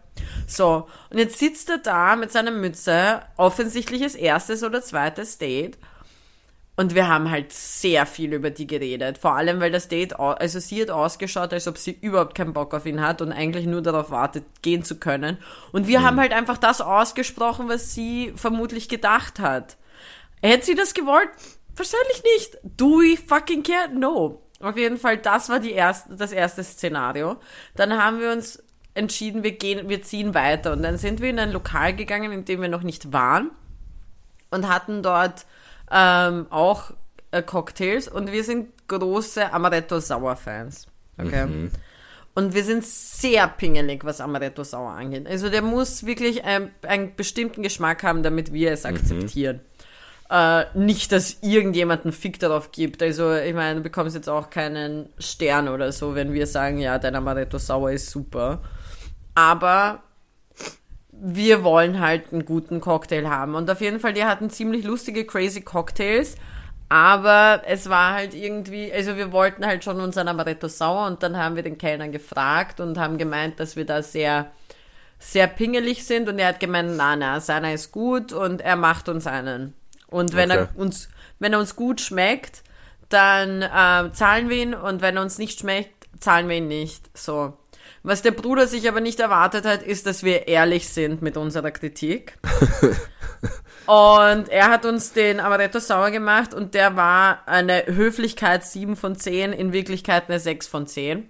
[0.45, 5.77] So, und jetzt sitzt er da mit seiner Mütze, offensichtliches erstes oder zweites Date
[6.79, 9.17] und wir haben halt sehr viel über die geredet.
[9.17, 12.75] Vor allem, weil das Date, also sie hat ausgeschaut, als ob sie überhaupt keinen Bock
[12.75, 15.39] auf ihn hat und eigentlich nur darauf wartet, gehen zu können.
[15.71, 19.77] Und wir haben halt einfach das ausgesprochen, was sie vermutlich gedacht hat.
[20.41, 21.29] Hätte sie das gewollt?
[21.75, 22.57] Wahrscheinlich nicht.
[22.63, 23.89] Do we fucking care?
[23.89, 24.41] No.
[24.59, 27.37] Auf jeden Fall, das war die erste, das erste Szenario.
[27.75, 28.63] Dann haben wir uns
[28.95, 30.73] entschieden, wir gehen, wir ziehen weiter.
[30.73, 33.51] Und dann sind wir in ein Lokal gegangen, in dem wir noch nicht waren
[34.49, 35.45] und hatten dort
[35.91, 36.91] ähm, auch
[37.31, 40.87] äh, Cocktails und wir sind große Amaretto Sauer Fans.
[41.17, 41.69] Okay.
[42.35, 45.25] Und wir sind sehr pingelig, was Amaretto Sauer angeht.
[45.25, 49.61] Also der muss wirklich ein, einen bestimmten Geschmack haben, damit wir es akzeptieren.
[50.29, 53.01] Äh, nicht, dass irgendjemand einen Fick darauf gibt.
[53.01, 56.99] Also, ich meine, du bekommst jetzt auch keinen Stern oder so, wenn wir sagen, ja,
[56.99, 58.61] dein Amaretto Sauer ist super.
[59.35, 60.03] Aber
[61.11, 63.55] wir wollen halt einen guten Cocktail haben.
[63.55, 66.35] Und auf jeden Fall, die hatten ziemlich lustige, crazy Cocktails.
[66.89, 71.35] Aber es war halt irgendwie, also wir wollten halt schon unseren Amaretto Sauer und dann
[71.35, 74.51] haben wir den Kellner gefragt und haben gemeint, dass wir da sehr,
[75.19, 79.09] sehr pingelig sind und er hat gemeint, na, na, seiner ist gut und er macht
[79.09, 79.73] uns einen.
[80.07, 80.67] Und wenn Okay.
[80.73, 82.63] er uns, wenn er uns gut schmeckt,
[83.09, 87.09] dann äh, zahlen wir ihn und wenn er uns nicht schmeckt, zahlen wir ihn nicht.
[87.17, 87.57] So.
[88.03, 91.71] Was der Bruder sich aber nicht erwartet hat, ist, dass wir ehrlich sind mit unserer
[91.71, 92.37] Kritik.
[93.85, 99.15] und er hat uns den Amaretto sauer gemacht und der war eine Höflichkeit 7 von
[99.15, 101.29] 10, in Wirklichkeit eine 6 von 10.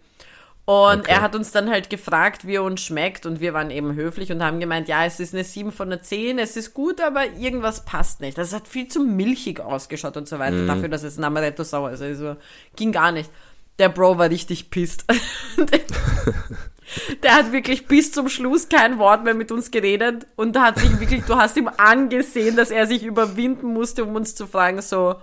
[0.70, 1.12] Und Okay.
[1.12, 4.34] er hat uns dann halt gefragt, wie er uns schmeckt und wir waren eben höflich
[4.34, 7.26] und haben gemeint, ja, es ist eine 7 von der 10, es ist gut, aber
[7.38, 8.38] irgendwas passt nicht.
[8.38, 11.92] Das hat viel zu milchig ausgeschaut und so weiter, dafür, dass es ein Amaretto sauer
[11.92, 12.02] ist.
[12.02, 12.36] Also
[12.76, 13.30] ging gar nicht.
[13.80, 15.06] Der Bro war richtig pisst.
[17.24, 21.00] Der hat wirklich bis zum Schluss kein Wort mehr mit uns geredet und hat sich
[21.00, 25.16] wirklich, du hast ihm angesehen, dass er sich überwinden musste, um uns zu fragen, so,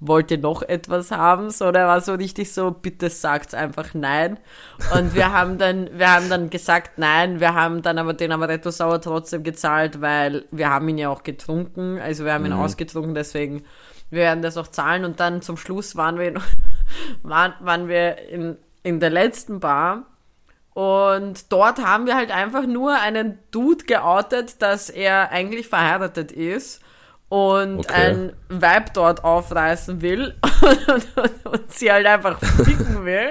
[0.00, 1.50] wollt ihr noch etwas haben?
[1.50, 4.38] So, der war so richtig so, bitte sagt's einfach nein.
[4.94, 8.70] Und wir haben dann, wir haben dann gesagt nein, wir haben dann aber den Amaretto
[8.70, 13.14] Sauer trotzdem gezahlt, weil wir haben ihn ja auch getrunken, also wir haben ihn ausgetrunken,
[13.14, 13.64] deswegen
[14.10, 15.04] wir werden das auch zahlen.
[15.04, 16.40] Und dann zum Schluss waren wir, in,
[17.22, 20.04] waren, waren wir in, in der letzten Bar.
[20.74, 26.82] Und dort haben wir halt einfach nur einen Dude geoutet, dass er eigentlich verheiratet ist
[27.28, 27.92] und Okay.
[27.94, 33.30] ein Weib dort aufreißen will und, und, und sie halt einfach ficken will.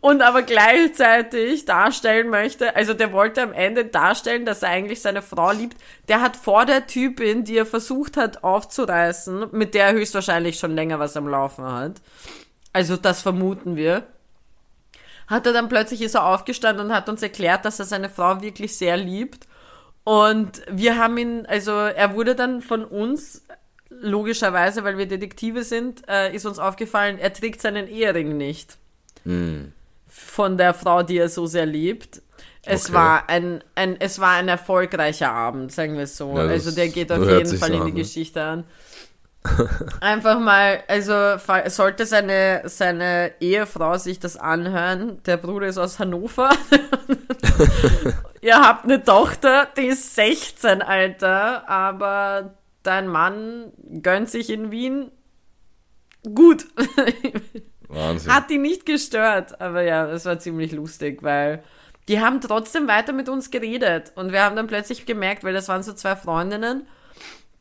[0.00, 5.22] Und aber gleichzeitig darstellen möchte, also der wollte am Ende darstellen, dass er eigentlich seine
[5.22, 5.76] Frau liebt.
[6.08, 10.74] Der hat vor der Typin, die er versucht hat aufzureißen, mit der er höchstwahrscheinlich schon
[10.74, 12.02] länger was am Laufen hat.
[12.72, 14.02] Also das vermuten wir
[15.26, 18.42] hat er dann plötzlich ist er aufgestanden und hat uns erklärt, dass er seine Frau
[18.42, 19.46] wirklich sehr liebt.
[20.06, 23.42] Und wir haben ihn, also er wurde dann von uns,
[23.90, 28.78] logischerweise, weil wir Detektive sind, äh, ist uns aufgefallen, er trägt seinen Ehering nicht.
[29.24, 29.72] Hm.
[30.06, 32.22] Von der Frau, die er so sehr liebt.
[32.64, 32.94] Es Okay.
[32.94, 36.36] war ein, ein, es war ein erfolgreicher Abend, sagen wir es so.
[36.36, 37.92] Ja, also der geht auf jeden Fall so in die an, ne?
[37.92, 38.64] Geschichte an.
[40.00, 41.36] Einfach mal, also
[41.66, 46.50] sollte seine, seine Ehefrau sich das anhören, der Bruder ist aus Hannover.
[48.46, 53.72] Ihr habt eine Tochter, die ist 16, Alter, aber dein Mann
[54.02, 55.10] gönnt sich in Wien
[56.32, 56.64] gut.
[57.88, 58.32] Wahnsinn.
[58.32, 61.64] Hat die nicht gestört, aber ja, es war ziemlich lustig, weil
[62.06, 65.66] die haben trotzdem weiter mit uns geredet und wir haben dann plötzlich gemerkt, weil das
[65.66, 66.86] waren so zwei Freundinnen,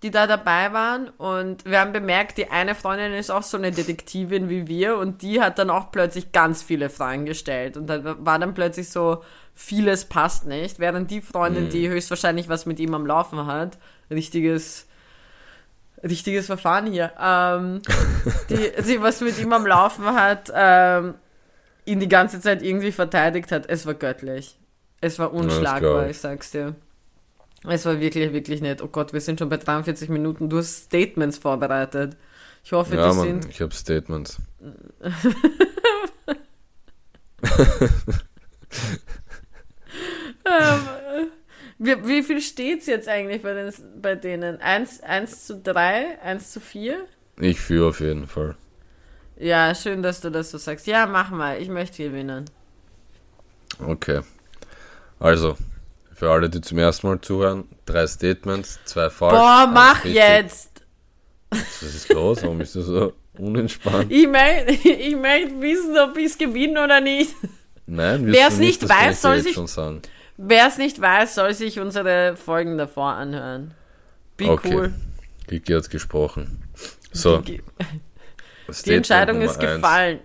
[0.04, 3.72] die da dabei waren und wir haben bemerkt, die eine Freundin ist auch so eine
[3.72, 8.26] Detektivin wie wir und die hat dann auch plötzlich ganz viele Fragen gestellt und dann
[8.26, 9.24] war dann plötzlich so,
[9.54, 13.78] vieles passt nicht, während die Freundin, die höchstwahrscheinlich was mit ihm am Laufen hat,
[14.12, 14.88] richtiges
[16.04, 17.82] richtiges Verfahren hier, ähm,
[18.50, 21.16] die, die was mit ihm am Laufen hat, ähm,
[21.86, 23.68] ihn die ganze Zeit irgendwie verteidigt hat.
[23.70, 24.60] Es war göttlich.
[25.02, 26.12] Es war unschlagbar, ich.
[26.12, 26.76] ich sag's dir.
[27.68, 28.82] Es war wirklich, wirklich nett.
[28.82, 30.49] Oh Gott, wir sind schon bei 43 Minuten.
[30.49, 32.18] Du hast Statements vorbereitet.
[32.63, 33.49] Ich hoffe, Ja, die Mann, sind.
[33.49, 34.39] ich habe Statements.
[40.45, 41.32] Ähm,
[41.78, 44.59] wie, wie viel steht's jetzt eigentlich bei, den, bei denen?
[44.61, 46.20] 1, 1 zu 3?
[46.22, 47.05] 1 zu 4?
[47.39, 48.55] Ich führe auf jeden Fall.
[49.38, 50.88] Ja, schön, dass du das so sagst.
[50.88, 51.61] Ja, mach mal.
[51.61, 52.45] Ich möchte gewinnen.
[53.86, 54.22] Okay.
[55.20, 55.57] Also,
[56.16, 59.34] für alle, die zum ersten Mal zuhören, drei Statements, zwei falsch.
[59.34, 60.13] Boah, eins mach richtig.
[60.16, 60.72] jetzt!
[61.51, 62.41] Was ist los?
[62.41, 64.11] Warum bist du so unentspannt?
[64.11, 67.36] Ich möchte ich möcht wissen, ob ich es gewinne oder nicht.
[67.86, 69.57] Nein, wirst du nicht kann weiß, soll sich-.
[70.38, 73.74] Wer es nicht weiß, soll sich unsere Folgen davor anhören.
[74.38, 74.74] Be Okay.
[74.74, 74.93] cool.
[75.47, 76.63] Kiki hat gesprochen.
[77.11, 77.38] So,
[78.86, 79.76] Die, Entscheidung Nummer ist eins.
[79.76, 80.20] gefallen.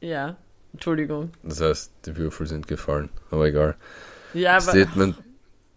[0.00, 0.36] Ja,
[0.72, 1.30] Entschuldigung.
[1.42, 3.76] Das heißt, die Würfel sind gefallen, aber egal.
[4.34, 5.16] Ja, aber Statement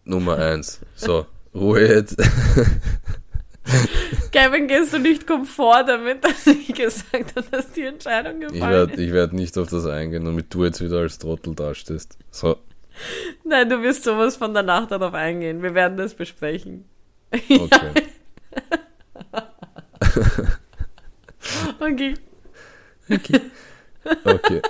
[0.05, 0.79] Nummer eins.
[0.95, 2.17] So, Ruhe jetzt.
[4.31, 8.71] Kevin, gehst du nicht komfort damit, dass ich gesagt habe, dass die Entscheidung Ich gefallen
[8.71, 8.99] werde ist?
[8.99, 12.17] ich werd nicht auf das eingehen, damit du jetzt wieder als Trottel dastehst.
[12.31, 12.57] So,
[13.43, 15.63] Nein, du wirst sowas von danach darauf eingehen.
[15.63, 16.85] Wir werden das besprechen.
[21.79, 22.13] okay.
[23.09, 23.41] Okay.
[24.23, 24.61] Okay.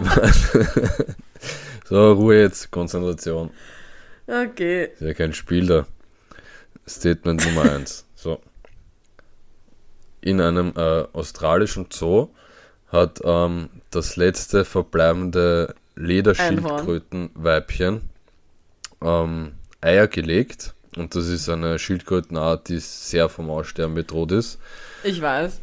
[1.86, 3.52] So, Ruhe jetzt, Konzentration.
[4.28, 4.90] Okay.
[4.94, 5.86] Ist ja kein Spiel da.
[6.88, 8.06] Statement Nummer eins.
[8.16, 8.40] So.
[10.22, 12.30] In einem äh, australischen Zoo
[12.88, 18.10] hat ähm, das letzte verbleibende Lederschildkrötenweibchen
[19.02, 24.60] ähm, Eier gelegt Und das ist eine Schildkrötenart, die sehr vom Aussterben bedroht ist.
[25.04, 25.60] Ich weiß.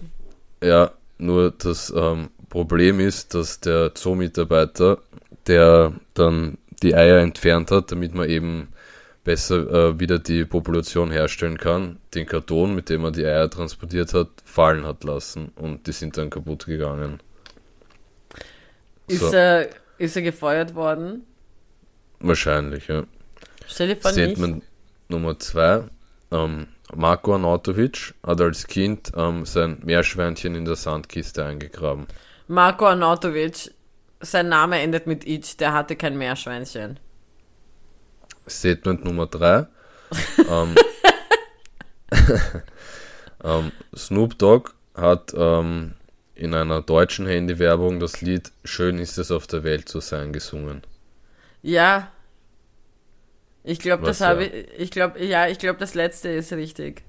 [0.62, 4.98] Ja, nur das ähm, Problem ist, dass der Zoo-Mitarbeiter,
[5.50, 8.68] der dann die Eier entfernt hat, damit man eben
[9.24, 14.14] besser äh, wieder die Population herstellen kann, den Karton, mit dem er die Eier transportiert
[14.14, 17.20] hat, fallen hat lassen und die sind dann kaputt gegangen.
[19.08, 19.32] Ist, So.
[19.32, 21.26] er, ist er gefeuert worden?
[22.20, 23.04] Wahrscheinlich, ja.
[23.66, 24.36] Stell dir vor, nicht.
[24.36, 24.64] Statement
[25.08, 25.84] Nummer zwei.
[26.30, 32.06] Ähm, Marko Arnautovic hat als Kind ähm, sein Meerschweinchen in der Sandkiste eingegraben.
[32.48, 33.72] Marco Arnautovic,
[34.20, 36.98] sein Name endet mit Itch, der hatte kein Meerschweinchen.
[38.48, 39.66] Statement Nummer drei.
[40.48, 40.74] ähm,
[43.44, 45.94] ähm, Snoop Dogg hat ähm,
[46.34, 50.82] in einer deutschen Handywerbung das Lied Schön ist es auf der Welt zu sein gesungen.
[51.62, 52.10] Ja.
[53.62, 54.50] Ich glaube, das habe ja?
[54.52, 54.68] ich.
[54.78, 57.02] Ich glaube, ja, ich glaube, das letzte ist richtig.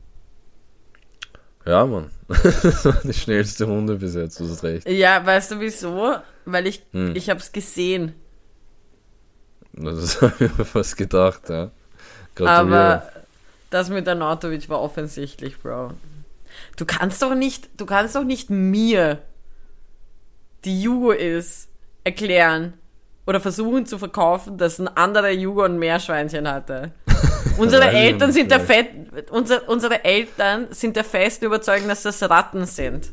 [1.66, 2.10] Ja, Mann.
[2.28, 4.88] Das war die schnellste Runde bis jetzt, du hast recht.
[4.90, 6.18] Ja, weißt du wieso?
[6.46, 7.16] Weil ich, Hm.
[7.16, 8.16] ich habe es gesehen.
[9.74, 11.72] Das habe ich mir fast gedacht, ja.
[12.36, 12.60] Gratuliere.
[12.80, 13.12] Aber
[13.70, 15.92] das mit Arnautovic war offensichtlich, Bro.
[16.76, 19.22] Du kannst doch nicht, du kannst doch nicht mir,
[20.66, 21.70] die Jugo ist,
[22.04, 22.74] erklären
[23.26, 26.92] oder versuchen zu verkaufen, dass ein anderer Jugo ein Meerschweinchen hatte.
[27.58, 28.60] Unsere Eltern sind der.
[28.60, 28.90] Fett,
[29.30, 33.12] unser, unsere Eltern sind der festen Überzeugung, dass das Ratten sind.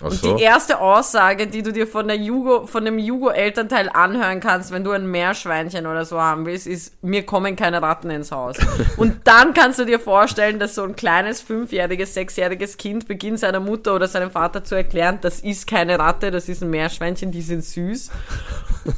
[0.00, 0.36] Ach Und so.
[0.36, 4.84] die erste Aussage, die du dir von der Jugo, von dem Jugo-Elternteil anhören kannst, wenn
[4.84, 8.56] du ein Meerschweinchen oder so haben willst, ist, mir kommen keine Ratten ins Haus.
[8.96, 13.60] Und dann kannst du dir vorstellen, dass so ein kleines, fünfjähriges, sechsjähriges Kind beginnt seiner
[13.60, 17.42] Mutter oder seinem Vater zu erklären, das ist keine Ratte, das ist ein Meerschweinchen, die
[17.42, 18.10] sind süß.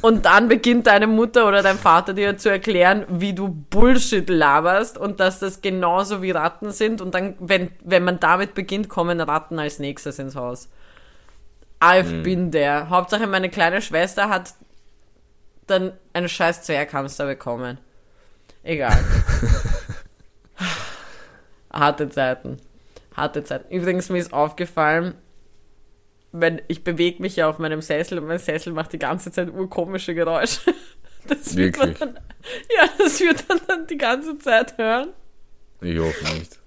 [0.01, 4.97] Und dann beginnt deine Mutter oder dein Vater dir zu erklären, wie du Bullshit laberst
[4.97, 7.01] und dass das genauso wie Ratten sind.
[7.01, 10.69] Und dann, wenn, wenn man damit beginnt, kommen Ratten als nächstes ins Haus.
[11.83, 12.89] I've been there.
[12.89, 14.53] Hauptsache meine kleine Schwester hat
[15.67, 17.77] dann einen scheiß Zwerghamster bekommen.
[18.63, 18.97] Egal.
[21.73, 22.57] Harte Zeiten.
[23.15, 23.73] Harte Zeiten.
[23.73, 25.15] Übrigens, mir ist aufgefallen,
[26.31, 29.51] wenn ich bewege mich ja auf meinem Sessel und mein Sessel macht die ganze Zeit
[29.53, 30.73] urkomische Geräusche.
[31.25, 31.99] Das wird man Wirklich?
[31.99, 32.19] dann,
[32.75, 35.13] ja, das wird man dann die ganze Zeit hören.
[35.79, 36.59] Ich hoffe nicht.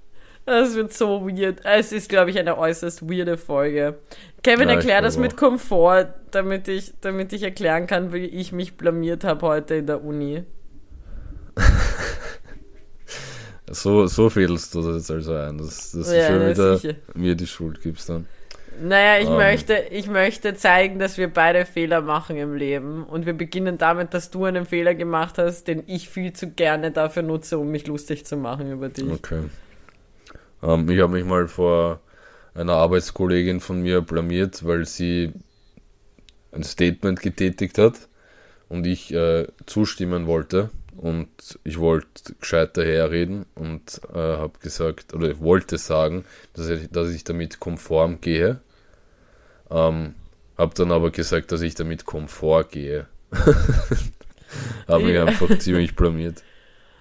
[0.46, 1.58] Das wird so weird.
[1.64, 3.98] Es ist, glaube ich, eine äußerst weirde Folge.
[4.44, 8.76] Kevin, Ja, erklär das mit Komfort, damit ich, damit ich erklären kann, wie ich mich
[8.76, 10.44] blamiert habe heute in der Uni.
[13.68, 16.94] So, so fädelst du das jetzt also ein, dass, dass Ja, du schon wieder sicher.
[17.14, 18.26] mir die Schuld gibst dann.
[18.80, 19.36] Naja, ich Ähm.
[19.36, 23.02] möchte, ich möchte zeigen, dass wir beide Fehler machen im Leben.
[23.04, 26.92] Und wir beginnen damit, dass du einen Fehler gemacht hast, den ich viel zu gerne
[26.92, 29.10] dafür nutze, um mich lustig zu machen über dich.
[29.10, 29.40] Okay.
[30.66, 32.00] Ähm, ich habe mich mal vor
[32.54, 35.32] einer Arbeitskollegin von mir blamiert, weil sie
[36.52, 38.08] ein Statement getätigt hat
[38.68, 40.70] und ich äh, zustimmen wollte.
[40.96, 41.28] Und
[41.62, 47.10] ich wollte gescheit daherreden und äh, habe gesagt, oder ich wollte sagen, dass ich, dass
[47.10, 48.60] ich damit konform gehe.
[49.70, 50.14] Ähm,
[50.56, 53.06] habe dann aber gesagt, dass ich damit komfort gehe.
[54.88, 56.42] habe mich einfach ziemlich blamiert.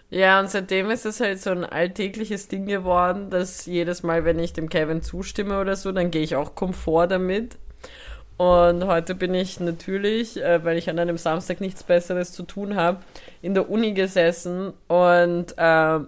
[0.09, 4.39] Ja, und seitdem ist es halt so ein alltägliches Ding geworden, dass jedes Mal, wenn
[4.39, 7.57] ich dem Kevin zustimme oder so, dann gehe ich auch Komfort damit.
[8.37, 12.75] Und heute bin ich natürlich, äh, weil ich an einem Samstag nichts Besseres zu tun
[12.75, 12.99] habe,
[13.41, 15.99] in der Uni gesessen und, äh,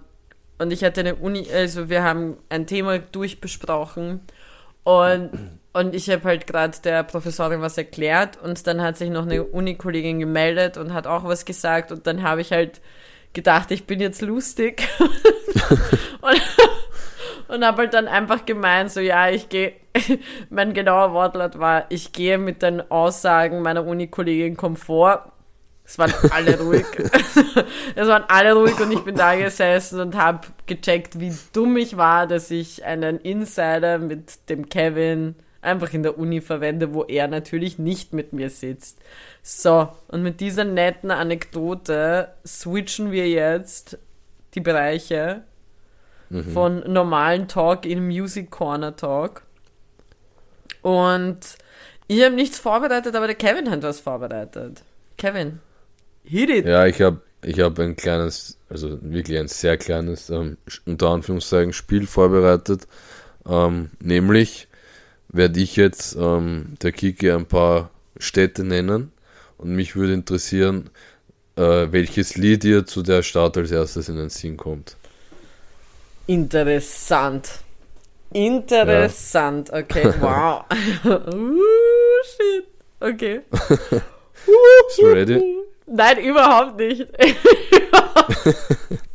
[0.59, 4.21] und ich hatte eine Uni, also wir haben ein Thema durchbesprochen
[4.83, 5.31] und,
[5.71, 9.43] und ich habe halt gerade der Professorin was erklärt und dann hat sich noch eine
[9.45, 12.81] Uni-Kollegin gemeldet und hat auch was gesagt und dann habe ich halt
[13.37, 14.87] gedacht, ich bin jetzt lustig.
[16.21, 16.41] und
[17.47, 19.73] und habe halt dann einfach gemeint, so ja, ich gehe,
[20.49, 25.31] mein genauer Wortlaut war, ich gehe mit den Aussagen meiner Uni-Kollegin Komfort.
[25.85, 26.85] Es waren alle ruhig.
[27.95, 31.95] es waren alle ruhig und ich bin da gesessen und habe gecheckt, wie dumm ich
[31.95, 35.35] war, dass ich einen Insider mit dem Kevin
[35.67, 38.99] einfach in der Uni verwende, wo er natürlich nicht mit mir sitzt.
[39.43, 43.99] So, und mit dieser netten Anekdote switchen wir jetzt
[44.55, 45.43] die Bereiche
[46.53, 49.43] von normalen Talk in Music Corner Talk.
[50.81, 51.39] Und
[52.07, 54.83] ich habe nichts vorbereitet, aber der Kevin hat was vorbereitet.
[55.17, 55.59] Kevin,
[56.23, 56.65] hit it.
[56.65, 61.73] Ja, ich habe ich hab ein kleines, also wirklich ein sehr kleines, ähm, unter Anführungszeichen,
[61.73, 62.87] Spiel vorbereitet.
[63.47, 64.66] Ähm, nämlich
[65.29, 69.11] werde ich jetzt ähm, der Kiki ein paar Städte nennen
[69.57, 70.89] und mich würde interessieren,
[71.55, 74.95] äh, welches Lied ihr zu der Stadt als erstes in den Sinn kommt.
[76.27, 77.49] Interessant.
[78.33, 79.71] Interessant.
[79.71, 80.63] Okay, wow.
[81.05, 81.61] uh,
[82.23, 82.67] shit.
[82.99, 83.41] Okay.
[83.49, 85.41] Bist du ready?
[85.85, 87.01] Nein, überhaupt nicht.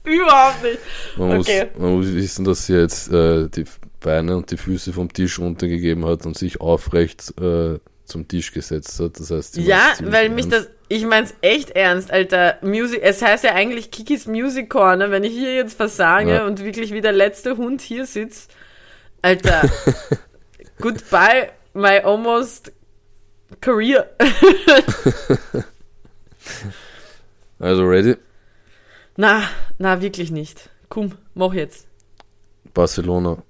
[0.05, 0.79] überhaupt nicht.
[1.17, 1.67] Man, Okay.
[1.75, 3.65] muss, man muss wissen, dass sie jetzt äh, die
[4.03, 8.99] Beine und die Füße vom Tisch runtergegeben hat und sich aufrecht äh, zum Tisch gesetzt
[9.01, 9.19] hat.
[9.19, 10.69] Das heißt, Ja, weil mich ernst.
[10.69, 12.59] das, ich mein's echt ernst, Alter.
[12.63, 16.47] Music, es heißt ja eigentlich Kikis Music Corner, wenn ich hier jetzt versage Ja.
[16.47, 18.51] und wirklich wie der letzte Hund hier sitzt.
[19.23, 19.63] Alter,
[20.81, 22.73] goodbye, my almost
[23.61, 24.11] career.
[27.59, 28.17] Also ready?
[29.17, 29.43] na,
[29.79, 30.69] na, wirklich nicht.
[30.89, 31.87] Komm, mach jetzt.
[32.75, 33.43] Barcelona.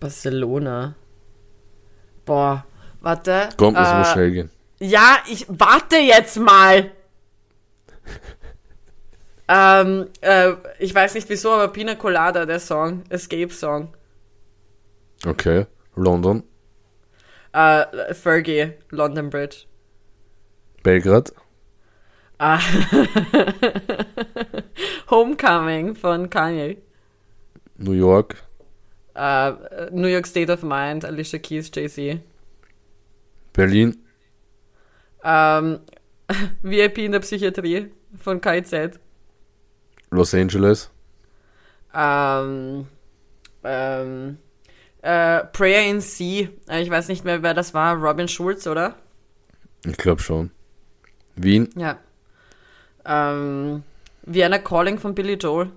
[0.00, 0.96] Barcelona.
[2.24, 2.64] Boah,
[3.00, 3.48] warte.
[3.56, 4.50] Komm, äh, muss schnell gehen.
[4.78, 6.90] Ja, ich warte jetzt mal.
[9.48, 13.94] ähm, äh, ich weiß nicht wieso, aber Pina Colada, der Song, Escape Song.
[15.24, 15.66] Okay.
[15.96, 16.44] London.
[17.52, 19.64] Äh, Fergie, London Bridge.
[20.82, 21.32] Belgrad.
[22.38, 22.60] Ah.
[25.10, 26.76] Homecoming von Kanye.
[27.78, 28.45] New York.
[29.16, 32.20] Äh, New York State of Mind, Alicia Keys, Jay-Z.
[33.52, 33.96] Berlin.
[35.24, 35.80] Ähm,
[36.62, 38.98] VIP in der Psychiatrie von KIZ.
[40.10, 40.90] Los Angeles.
[41.94, 42.86] Ähm,
[43.64, 44.38] ähm,
[45.02, 46.48] äh, Prayer in Sea.
[46.68, 47.96] Äh, Ich weiß nicht mehr, wer das war.
[47.96, 48.96] Robin Schulz, oder?
[49.86, 50.50] Ich glaube schon.
[51.36, 51.70] Wien.
[51.76, 51.98] Ja.
[53.04, 53.82] Ähm,
[54.22, 55.70] Vienna Calling von Billy Joel.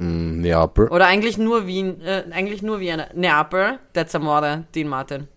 [0.00, 0.88] Mm, Neapel.
[0.88, 3.08] Oder eigentlich nur Wien, äh, eigentlich nur Vienna.
[3.12, 5.28] Neapel, That's Amore, Dean Martin.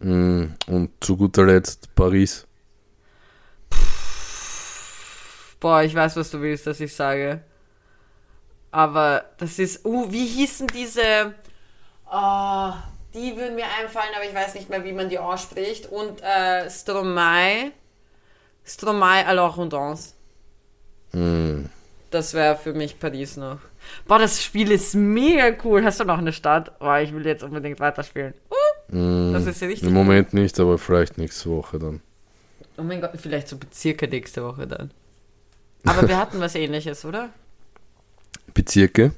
[0.00, 2.44] Mm, und zu guter Letzt Paris.
[5.60, 7.44] Boah, ich weiß, was du willst, dass ich sage.
[8.72, 11.34] Aber das ist, uh, wie hießen diese,
[12.12, 12.72] oh,
[13.14, 15.86] die würden mir einfallen, aber ich weiß nicht mehr, wie man die ausspricht.
[15.86, 17.70] Und äh, Stromae,
[18.64, 20.14] Stromae à la Rondance.
[21.12, 21.66] Mm,
[22.10, 23.58] Das wäre für mich Paris noch.
[24.06, 25.84] Boah, das Spiel ist mega cool.
[25.84, 26.78] Hast du noch eine Stadt?
[26.78, 28.32] Boah, ich will jetzt unbedingt weiterspielen.
[28.88, 32.00] mm, Das ist ja richtig Im Moment nicht, aber vielleicht nächste Woche dann.
[32.78, 34.90] Oh mein Gott, vielleicht so Bezirke nächste Woche dann.
[35.86, 37.28] Aber wir hatten was ähnliches, oder?
[38.54, 39.12] Bezirke.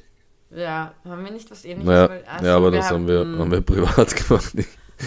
[0.51, 1.87] Ja, haben wir nicht was ähnliches?
[1.87, 4.53] Naja, Weil- ach ja, aber das haben wir, hm, haben wir privat gemacht.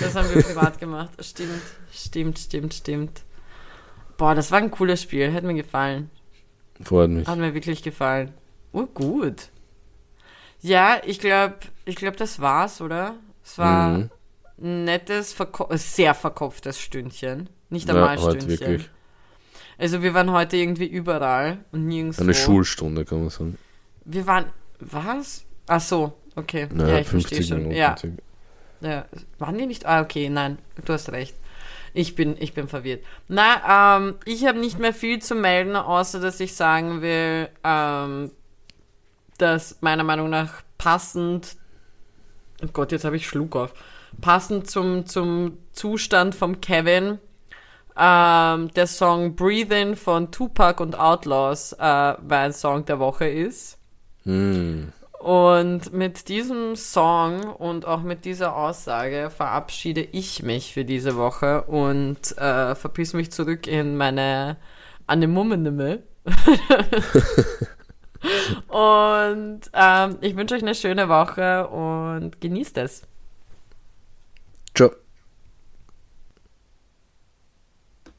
[0.01, 1.11] Das haben wir privat gemacht.
[1.19, 1.61] Stimmt,
[1.91, 3.21] stimmt, stimmt, stimmt.
[4.17, 5.33] Boah, das war ein cooles Spiel.
[5.33, 6.09] Hat mir gefallen.
[6.81, 7.27] Freut mich.
[7.27, 8.33] Hat mir wirklich gefallen.
[8.71, 9.49] Oh, gut.
[10.61, 11.55] Ja, ich glaube,
[11.85, 13.15] ich glaube, das war's, oder?
[13.43, 14.09] Es war Mhm.
[14.61, 17.49] ein nettes, verko sehr verkopftes Stündchen.
[17.69, 18.59] Nicht Ja, einmal heute Stündchen.
[18.67, 18.89] wirklich.
[19.77, 22.21] Also wir waren heute irgendwie überall und nirgendwo.
[22.21, 23.57] Eine Schulstunde, kann man sagen.
[24.05, 24.45] Wir waren,
[24.79, 25.43] was?
[25.67, 26.67] Ach so, okay.
[26.69, 27.57] Ja, Naja, ich verstehe 50 schon.
[27.57, 27.75] Minuten.
[27.75, 27.95] Ja,
[28.81, 29.05] ja,
[29.39, 29.85] waren die nicht?
[29.85, 31.35] Ah, okay, nein, du hast recht.
[31.93, 33.03] Ich bin, ich bin verwirrt.
[33.27, 38.31] Na, ähm, ich habe nicht mehr viel zu melden, außer dass ich sagen will, ähm,
[39.37, 41.55] dass meiner Meinung nach passend,
[42.63, 43.73] oh Gott, jetzt habe ich Schluck auf,
[44.21, 47.19] passend zum, zum Zustand vom Kevin,
[47.95, 53.77] ähm, der Song Breathe In von Tupac und Outlaws äh, mein Song der Woche ist.
[54.23, 54.91] Hm.
[55.23, 61.61] Und mit diesem Song und auch mit dieser Aussage verabschiede ich mich für diese Woche
[61.61, 64.57] und äh, verpiss mich zurück in meine
[65.07, 66.03] Anemomeneme.
[68.67, 73.03] und ähm, ich wünsche euch eine schöne Woche und genießt es.